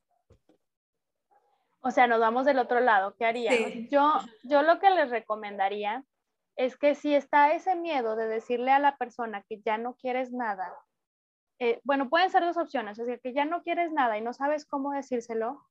[1.80, 3.14] O sea, nos vamos del otro lado.
[3.16, 3.52] ¿Qué haría?
[3.90, 6.04] Yo, yo lo que les recomendaría
[6.56, 10.32] es que si está ese miedo de decirle a la persona que ya no quieres
[10.32, 10.74] nada
[11.60, 14.32] eh, bueno, pueden ser dos opciones, es decir, que ya no quieres nada y no
[14.32, 15.64] sabes cómo decírselo,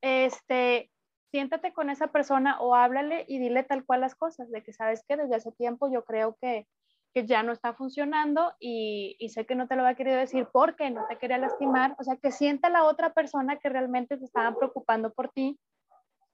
[0.00, 0.90] este,
[1.30, 5.04] siéntate con esa persona o háblale y dile tal cual las cosas, de que sabes
[5.08, 6.68] que desde hace tiempo yo creo que,
[7.14, 10.18] que ya no está funcionando y, y, sé que no te lo va a querer
[10.18, 14.18] decir porque no te quería lastimar, o sea, que sienta la otra persona que realmente
[14.18, 15.58] se estaba preocupando por ti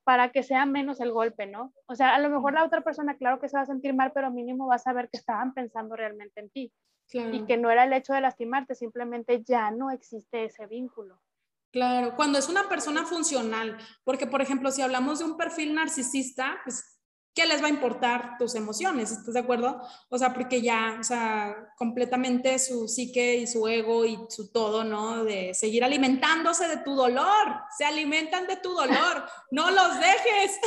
[0.05, 1.73] para que sea menos el golpe, ¿no?
[1.87, 4.11] O sea, a lo mejor la otra persona, claro que se va a sentir mal,
[4.13, 6.73] pero mínimo va a saber que estaban pensando realmente en ti.
[7.13, 11.21] Y que no era el hecho de lastimarte, simplemente ya no existe ese vínculo.
[11.71, 16.59] Claro, cuando es una persona funcional, porque por ejemplo, si hablamos de un perfil narcisista,
[16.65, 16.98] pues
[17.35, 19.13] ¿qué les va a importar tus emociones?
[19.13, 19.81] ¿Estás de acuerdo?
[20.09, 24.85] O sea, porque ya, o sea, completamente su psique y su ego y su todo,
[24.85, 25.25] ¿no?
[25.25, 30.59] De seguir alimentándose de tu dolor, se alimentan de tu dolor, no los dejes.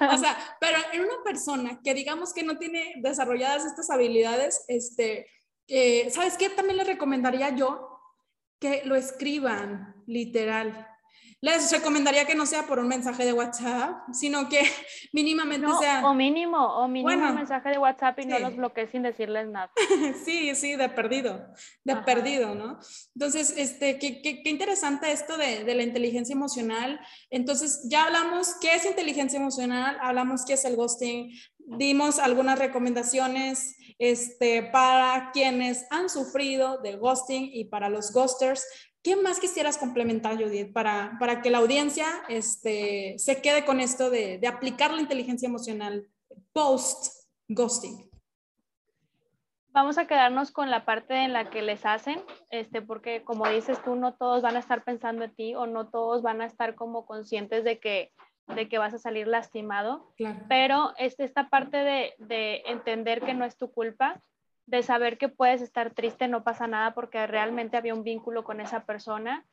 [0.12, 5.26] o sea, pero en una persona que digamos que no tiene desarrolladas estas habilidades, este,
[5.68, 6.48] eh, ¿sabes qué?
[6.48, 8.00] También le recomendaría yo
[8.60, 10.88] que lo escriban, literal.
[11.42, 14.62] Les recomendaría que no sea por un mensaje de WhatsApp, sino que
[15.12, 16.06] mínimamente sea...
[16.06, 19.70] O mínimo, o mínimo un mensaje de WhatsApp y no los bloquees sin decirles nada.
[20.24, 21.46] sí, sí, de perdido,
[21.84, 22.78] de perdido, ¿no?
[23.14, 27.00] Entonces, este, qué, qué, qué interesante esto de, de, la inteligencia emocional.
[27.30, 33.76] Entonces, ya hablamos qué es inteligencia emocional, hablamos qué es el ghosting, dimos algunas recomendaciones
[33.98, 38.64] este, para quienes han sufrido de ghosting y para los ghosters.
[39.06, 44.10] ¿Qué más quisieras complementar, Judith, para, para que la audiencia este, se quede con esto
[44.10, 46.08] de, de aplicar la inteligencia emocional
[46.52, 48.10] post-ghosting?
[49.68, 53.80] Vamos a quedarnos con la parte en la que les hacen, este, porque como dices
[53.84, 56.74] tú, no todos van a estar pensando en ti o no todos van a estar
[56.74, 58.10] como conscientes de que,
[58.56, 60.40] de que vas a salir lastimado, claro.
[60.48, 64.20] pero es esta parte de, de entender que no es tu culpa,
[64.66, 68.60] de saber que puedes estar triste, no pasa nada porque realmente había un vínculo con
[68.60, 69.44] esa persona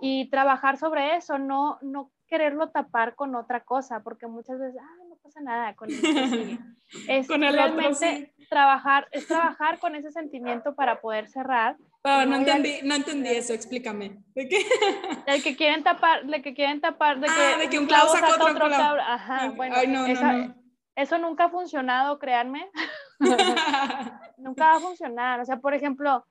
[0.00, 5.04] y trabajar sobre eso, no, no quererlo tapar con otra cosa, porque muchas veces, ah,
[5.08, 6.02] no pasa nada con eso.
[7.08, 11.76] Es realmente trabajar, es trabajar con ese sentimiento para poder cerrar.
[12.04, 14.18] no, entendí, no entendí eso, explícame.
[14.36, 14.58] ¿De qué?
[15.26, 18.68] El que quieren tapar, de que quieren tapar, de ah, que, un clavo saca otro,
[18.68, 19.00] clavo.
[19.00, 20.54] Ajá, bueno, no, no,
[20.94, 22.70] eso nunca ha funcionado, créanme.
[24.36, 25.40] nunca va a funcionar.
[25.40, 26.24] O sea, por ejemplo,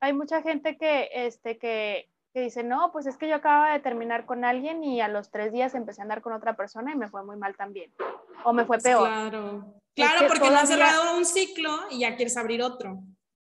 [0.00, 3.80] hay mucha gente que, este, que, que, dice, no, pues es que yo acababa de
[3.80, 6.96] terminar con alguien y a los tres días empecé a andar con otra persona y
[6.96, 7.92] me fue muy mal también.
[8.44, 9.08] o me fue peor.
[9.08, 12.98] Claro, claro, porque no has cerrado un ciclo y ya quieres abrir otro.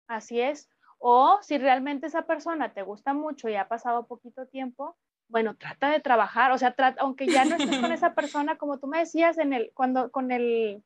[0.08, 0.70] Así es.
[1.00, 4.98] O si realmente esa persona te gusta mucho y ha pasado poquito tiempo,
[5.30, 8.80] bueno, trata de trabajar, o sea, trata, aunque ya no estés con esa persona, como
[8.80, 10.84] tú me decías en el, cuando, con el,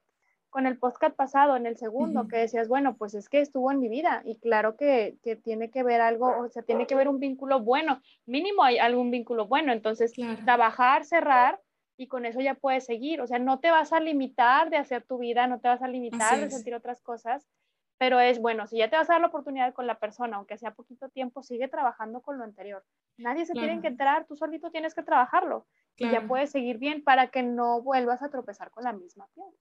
[0.51, 3.79] con el podcast pasado, en el segundo, que decías, bueno, pues es que estuvo en
[3.79, 7.07] mi vida y claro que, que, tiene que ver algo, o sea, tiene que ver
[7.07, 11.59] un vínculo bueno, mínimo hay algún vínculo bueno, entonces trabajar, cerrar
[11.97, 15.03] y con eso ya puedes seguir, o sea, no te vas a limitar de hacer
[15.03, 17.47] tu vida, no te vas a limitar de sentir otras cosas,
[17.97, 20.57] pero es bueno, si ya te vas a dar la oportunidad con la persona, aunque
[20.57, 22.83] sea poquito tiempo, sigue trabajando con lo anterior.
[23.17, 27.03] Nadie se tiene que enterar, tú solito tienes que trabajarlo y ya puedes seguir bien
[27.03, 29.57] para que no vuelvas a tropezar con la misma piedra.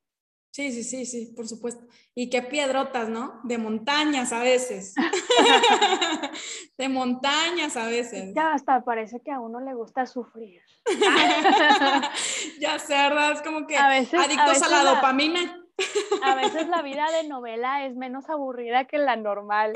[0.50, 1.86] Sí, sí, sí, sí, por supuesto.
[2.12, 3.40] Y qué piedrotas, ¿no?
[3.44, 4.94] De montañas a veces.
[6.78, 8.34] de montañas a veces.
[8.34, 10.60] Ya hasta parece que a uno le gusta sufrir.
[12.60, 13.32] ya sé, ¿verdad?
[13.32, 15.56] Es como que adictos a, la, dopamina.
[16.24, 19.72] A veces la vida de novela es menos aburrida que la normal.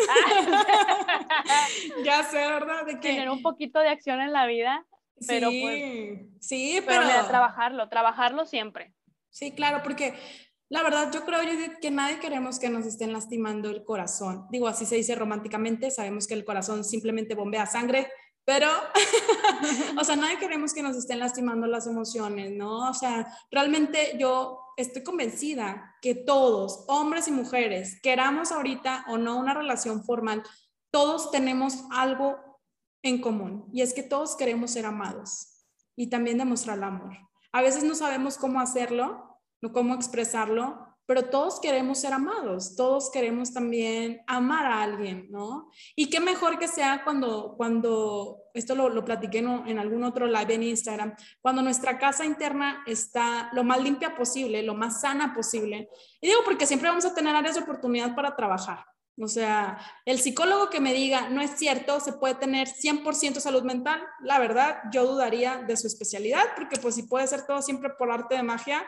[2.05, 2.85] ya sé, ¿verdad?
[2.85, 3.11] De que...
[3.11, 4.85] Tener un poquito de acción en la vida,
[5.27, 6.45] pero sí, pues...
[6.45, 7.03] Sí, pero...
[7.07, 8.93] pero trabajarlo, trabajarlo siempre.
[9.35, 10.15] Sí, claro, porque
[10.69, 11.41] la verdad yo creo
[11.81, 14.47] que nadie queremos que nos estén lastimando el corazón.
[14.51, 18.09] Digo, así se dice románticamente, sabemos que el corazón simplemente bombea sangre,
[18.45, 18.69] pero,
[19.99, 22.91] o sea, nadie queremos que nos estén lastimando las emociones, ¿no?
[22.91, 29.39] O sea, realmente yo estoy convencida que todos, hombres y mujeres, queramos ahorita o no
[29.39, 30.43] una relación formal,
[30.91, 32.37] todos tenemos algo
[33.03, 37.17] en común y es que todos queremos ser amados y también demostrar el amor.
[37.53, 39.34] A veces no sabemos cómo hacerlo,
[39.65, 45.71] no cómo expresarlo, pero todos queremos ser amados, todos queremos también amar a alguien, ¿no?
[45.97, 50.27] Y qué mejor que sea cuando, cuando esto lo, lo platiqué en, en, algún otro
[50.27, 55.33] live en Instagram, cuando nuestra casa interna está lo más limpia posible, lo más sana
[55.33, 55.89] posible.
[56.21, 58.85] Y digo porque siempre vamos a tener áreas de oportunidad para trabajar.
[59.19, 63.63] O sea, el psicólogo que me diga, no es cierto, se puede tener 100% salud
[63.63, 67.91] mental, la verdad, yo dudaría de su especialidad, porque pues si puede ser todo siempre
[67.97, 68.85] por arte de magia,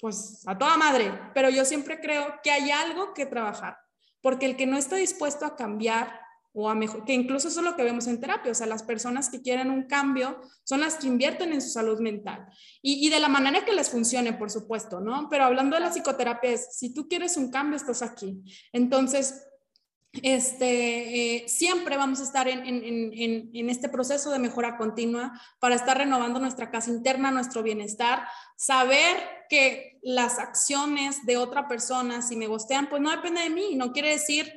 [0.00, 3.78] pues a toda madre, pero yo siempre creo que hay algo que trabajar,
[4.20, 6.20] porque el que no está dispuesto a cambiar
[6.52, 8.82] o a mejor, que incluso eso es lo que vemos en terapia, o sea, las
[8.82, 12.46] personas que quieren un cambio son las que invierten en su salud mental
[12.82, 15.28] y, y de la manera que les funcione, por supuesto, ¿no?
[15.28, 18.42] Pero hablando de la psicoterapia es, si tú quieres un cambio, estás aquí.
[18.72, 19.47] Entonces,
[20.22, 25.74] este, eh, siempre vamos a estar en, en, en, este proceso de mejora continua para
[25.74, 29.16] estar renovando nuestra casa interna, nuestro bienestar, saber
[29.48, 33.92] que las acciones de otra persona, si me gostean, pues no depende de mí, no
[33.92, 34.52] quiere decir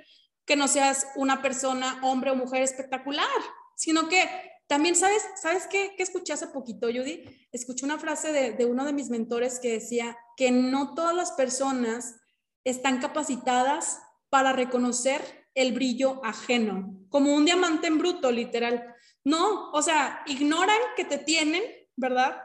[0.45, 3.27] que no seas una persona, hombre o mujer espectacular,
[3.75, 4.27] sino que
[4.67, 7.25] también sabes, ¿sabes qué, qué escuché hace poquito, Judy?
[7.51, 11.33] Escuché una frase de, de uno de mis mentores que decía que no todas las
[11.33, 12.15] personas
[12.63, 18.95] están capacitadas para reconocer el brillo ajeno, como un diamante en bruto, literal.
[19.23, 21.63] No, o sea, ignoran que te tienen,
[21.95, 22.41] ¿verdad?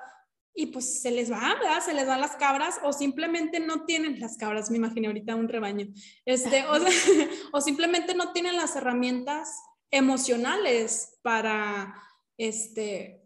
[0.55, 1.83] Y pues se les va, ¿verdad?
[1.85, 5.49] Se les van las cabras o simplemente no tienen las cabras, me imagino ahorita un
[5.49, 5.87] rebaño,
[6.25, 6.73] este, o,
[7.53, 11.95] o simplemente no tienen las herramientas emocionales para,
[12.39, 13.23] este,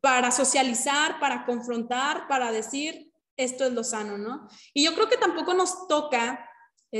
[0.00, 4.48] para socializar, para confrontar, para decir, esto es lo sano, ¿no?
[4.72, 6.48] Y yo creo que tampoco nos toca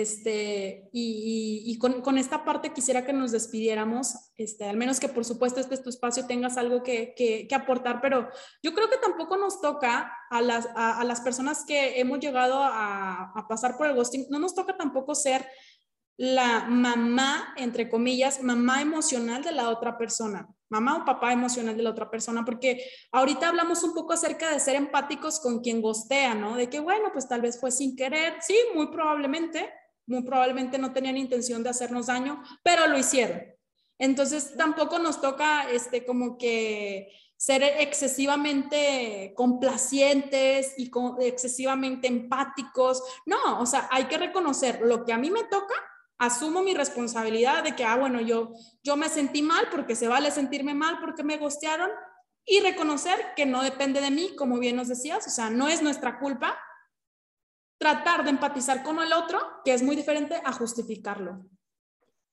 [0.01, 5.61] este, y, con, esta parte quisiera que nos despidiéramos, este, al menos que por supuesto
[5.61, 8.28] este tu espacio tengas algo que, que, aportar, pero
[8.62, 13.32] yo creo que tampoco nos toca a las, a, las personas que hemos llegado a,
[13.34, 15.47] a, pasar por el ghosting, no nos toca tampoco ser
[16.16, 21.82] la mamá, entre comillas, mamá emocional de la otra persona, mamá o papá emocional de
[21.82, 22.82] la otra persona, porque
[23.12, 26.57] ahorita hablamos un poco acerca de ser empáticos con quien gostea, ¿no?
[26.57, 29.70] De que, bueno, pues tal vez fue sin querer, sí, muy probablemente,
[30.07, 33.43] muy probablemente no tenían intención de hacernos daño, pero lo hicieron.
[33.99, 40.91] Entonces tampoco nos toca este como que ser excesivamente complacientes y
[41.21, 43.03] excesivamente empáticos.
[43.27, 45.75] No, o sea, hay que reconocer lo que a mí me toca,
[46.19, 48.53] asumo mi responsabilidad de que, ah, bueno, yo,
[48.83, 51.91] yo me sentí mal porque se vale sentirme mal porque me gostearon
[52.47, 55.83] y reconocer que no depende de mí, como bien nos decías, o sea, no es
[55.83, 56.57] nuestra culpa,
[57.79, 61.45] tratar de empatizar con el otro, que es muy diferente a justificarlo.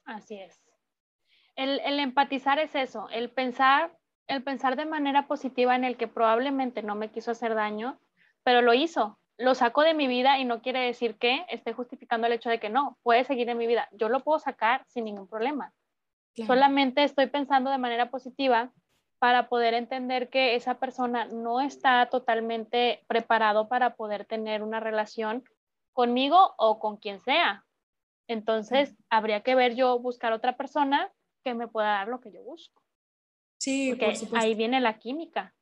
[0.06, 0.62] Así es.
[1.56, 3.96] El, el, empatizar es eso, el pensar,
[4.28, 8.00] el pensar de manera positiva en el que probablemente no me quiso hacer daño,
[8.44, 12.28] pero lo hizo, lo saco de mi vida y no quiere decir que esté justificando
[12.28, 13.88] el hecho de que no, puede seguir en mi vida.
[13.91, 15.74] Yo lo puedo sacar sin ningún problema.
[16.48, 18.72] Solamente estoy pensando de manera positiva
[19.24, 25.46] para poder entender que esa persona no está totalmente preparado para poder tener una relación
[25.94, 27.64] conmigo o con quien sea.
[28.28, 31.10] Entonces, habría que ver yo buscar otra persona
[31.42, 32.84] que me pueda dar lo que yo busco.
[33.60, 34.46] Sí, por supuesto.
[34.46, 35.56] ahí viene la química,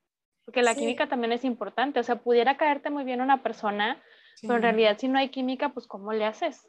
[0.43, 1.99] porque la química también es importante.
[1.99, 4.01] O sea, pudiera caerte muy bien una persona,
[4.41, 6.67] pero en realidad si no hay química, pues ¿cómo le haces?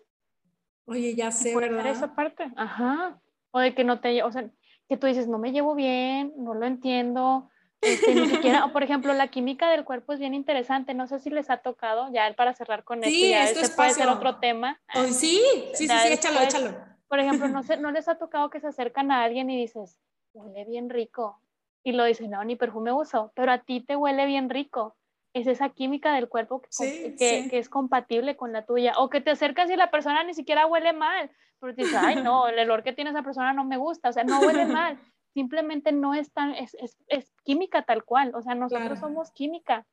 [0.85, 1.87] Oye, ya sé, ¿verdad?
[1.87, 3.19] esa parte, ajá.
[3.51, 4.51] O de que no te, o sea,
[4.93, 7.49] que tú dices, no me llevo bien, no lo entiendo,
[7.81, 11.31] este, ni siquiera, por ejemplo, la química del cuerpo es bien interesante, no sé si
[11.31, 14.79] les ha tocado, ya para cerrar con esto, ya este puede ser otro tema.
[15.07, 15.41] sí, sí,
[15.73, 16.77] sí, sí, échalo, échalo.
[17.09, 19.99] Por ejemplo, no, sé, no les ha tocado que se acercan a alguien y dices,
[20.35, 21.41] huele bien rico,
[21.83, 24.95] y lo dicen, no, ni perfume uso, pero a ti te huele bien rico.
[25.35, 28.93] Es esa química del cuerpo que, que, es compatible con la tuya.
[28.99, 32.49] O que te acercas y la persona ni siquiera huele mal, pero dices, ay, no,
[32.49, 34.99] el olor que tiene esa persona no me gusta, o sea, no huele mal,
[35.35, 39.87] simplemente no es tan, es, es, es química tal cual, o sea, nosotros somos química.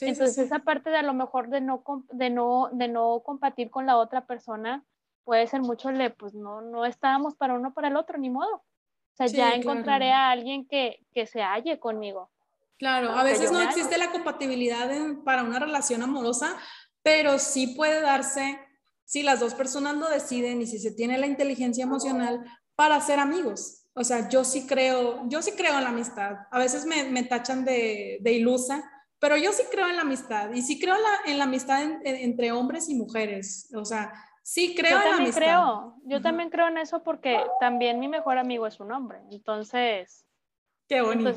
[0.00, 3.86] Entonces, esa parte de a lo mejor de no, de no, de no compartir con
[3.86, 4.84] la otra persona
[5.24, 8.56] puede ser mucho le, pues no, no estábamos para uno para el otro, ni modo.
[8.56, 12.30] O sea, ya encontraré a alguien que, que se halle conmigo.
[12.78, 14.90] Claro, a veces no existe la compatibilidad
[15.24, 16.56] para una relación amorosa,
[17.02, 18.58] pero sí puede darse
[19.04, 22.44] si las dos personas lo deciden y si se tiene la inteligencia emocional
[22.74, 23.84] para ser amigos.
[23.94, 26.32] O sea, yo sí creo, yo sí creo en la amistad.
[26.50, 28.82] A veces me, me tachan de, de, ilusa,
[29.20, 32.50] pero yo sí creo en la amistad y sí creo la, en la amistad entre
[32.50, 33.70] hombres y mujeres.
[33.76, 34.12] O sea,
[34.42, 35.40] sí creo en la amistad.
[35.40, 39.20] Creo, yo también creo en eso porque también mi mejor amigo es un hombre.
[39.30, 40.24] Entonces,
[40.88, 41.32] Qué bonito.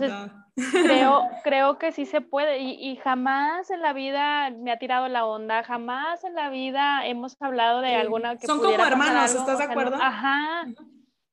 [0.83, 5.07] creo, creo que sí se puede y, y, jamás en la vida me ha tirado
[5.07, 9.57] la onda, jamás en la vida hemos hablado de alguna que Son como hermanos, ¿estás
[9.57, 9.95] de acuerdo?
[9.95, 10.65] ajá.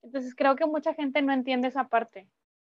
[0.02, 2.28] Entonces creo que mucha gente no entiende esa parte.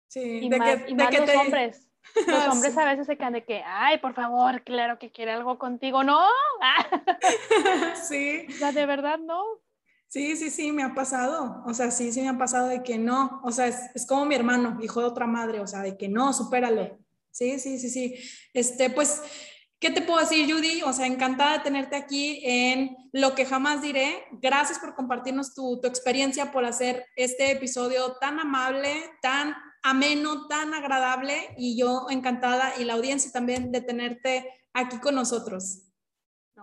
[0.08, 1.88] Sí, y más, los hombres.
[2.26, 5.58] Los hombres a veces se quedan de que, ay, por favor, claro que quiere algo
[5.58, 6.04] contigo.
[6.04, 6.20] No.
[7.96, 8.46] sí.
[8.48, 9.42] O sea, de verdad no.
[10.08, 11.62] Sí, sí, sí, me ha pasado.
[11.66, 13.40] O sea, sí, sí me ha pasado de que no.
[13.44, 15.60] O sea, es, es como mi hermano, hijo de otra madre.
[15.60, 16.98] O sea, de que no, supéralo.
[17.30, 18.14] Sí, sí, sí, sí.
[18.52, 19.22] Este, pues
[19.84, 20.80] ¿Qué te puedo decir, Judy?
[20.80, 24.24] O sea, encantada de tenerte aquí en Lo que jamás diré.
[24.40, 30.72] Gracias por compartirnos tu, tu, experiencia, por hacer este episodio tan amable, tan ameno, tan
[30.72, 35.82] agradable y yo encantada y la audiencia también de tenerte aquí con nosotros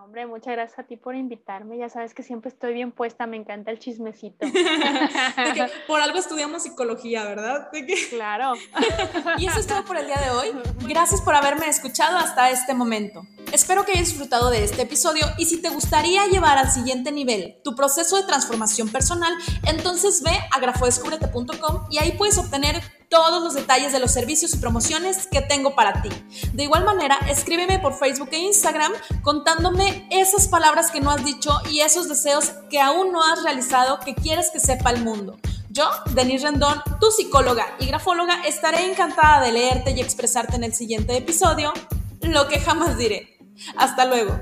[0.04, 1.78] hombre, muchas gracias a ti por invitarme.
[1.78, 4.46] Ya sabes que siempre estoy bien puesta, me encanta el chismecito.
[5.86, 7.68] por algo estudiamos psicología, ¿verdad?
[8.10, 8.54] Claro.
[9.38, 10.48] y eso es todo por el día de hoy.
[10.88, 13.22] Gracias por haberme escuchado hasta este momento.
[13.52, 17.60] Espero que hayas disfrutado de este episodio y si te gustaría llevar al siguiente nivel
[17.62, 19.32] tu proceso de transformación personal,
[19.66, 22.80] entonces ve a grafodescubrete.com y ahí puedes obtener
[23.12, 26.08] todos los detalles de los servicios y promociones que tengo para ti.
[26.54, 28.90] De igual manera, escríbeme por Facebook e Instagram
[29.20, 34.00] contándome esas palabras que no has dicho y esos deseos que aún no has realizado
[34.00, 35.38] que quieres que sepa el mundo.
[35.68, 35.84] Yo,
[36.14, 41.14] Denise Rendón, tu psicóloga y grafóloga, estaré encantada de leerte y expresarte en el siguiente
[41.14, 41.74] episodio,
[42.22, 43.36] lo que jamás diré.
[43.76, 44.40] Hasta luego.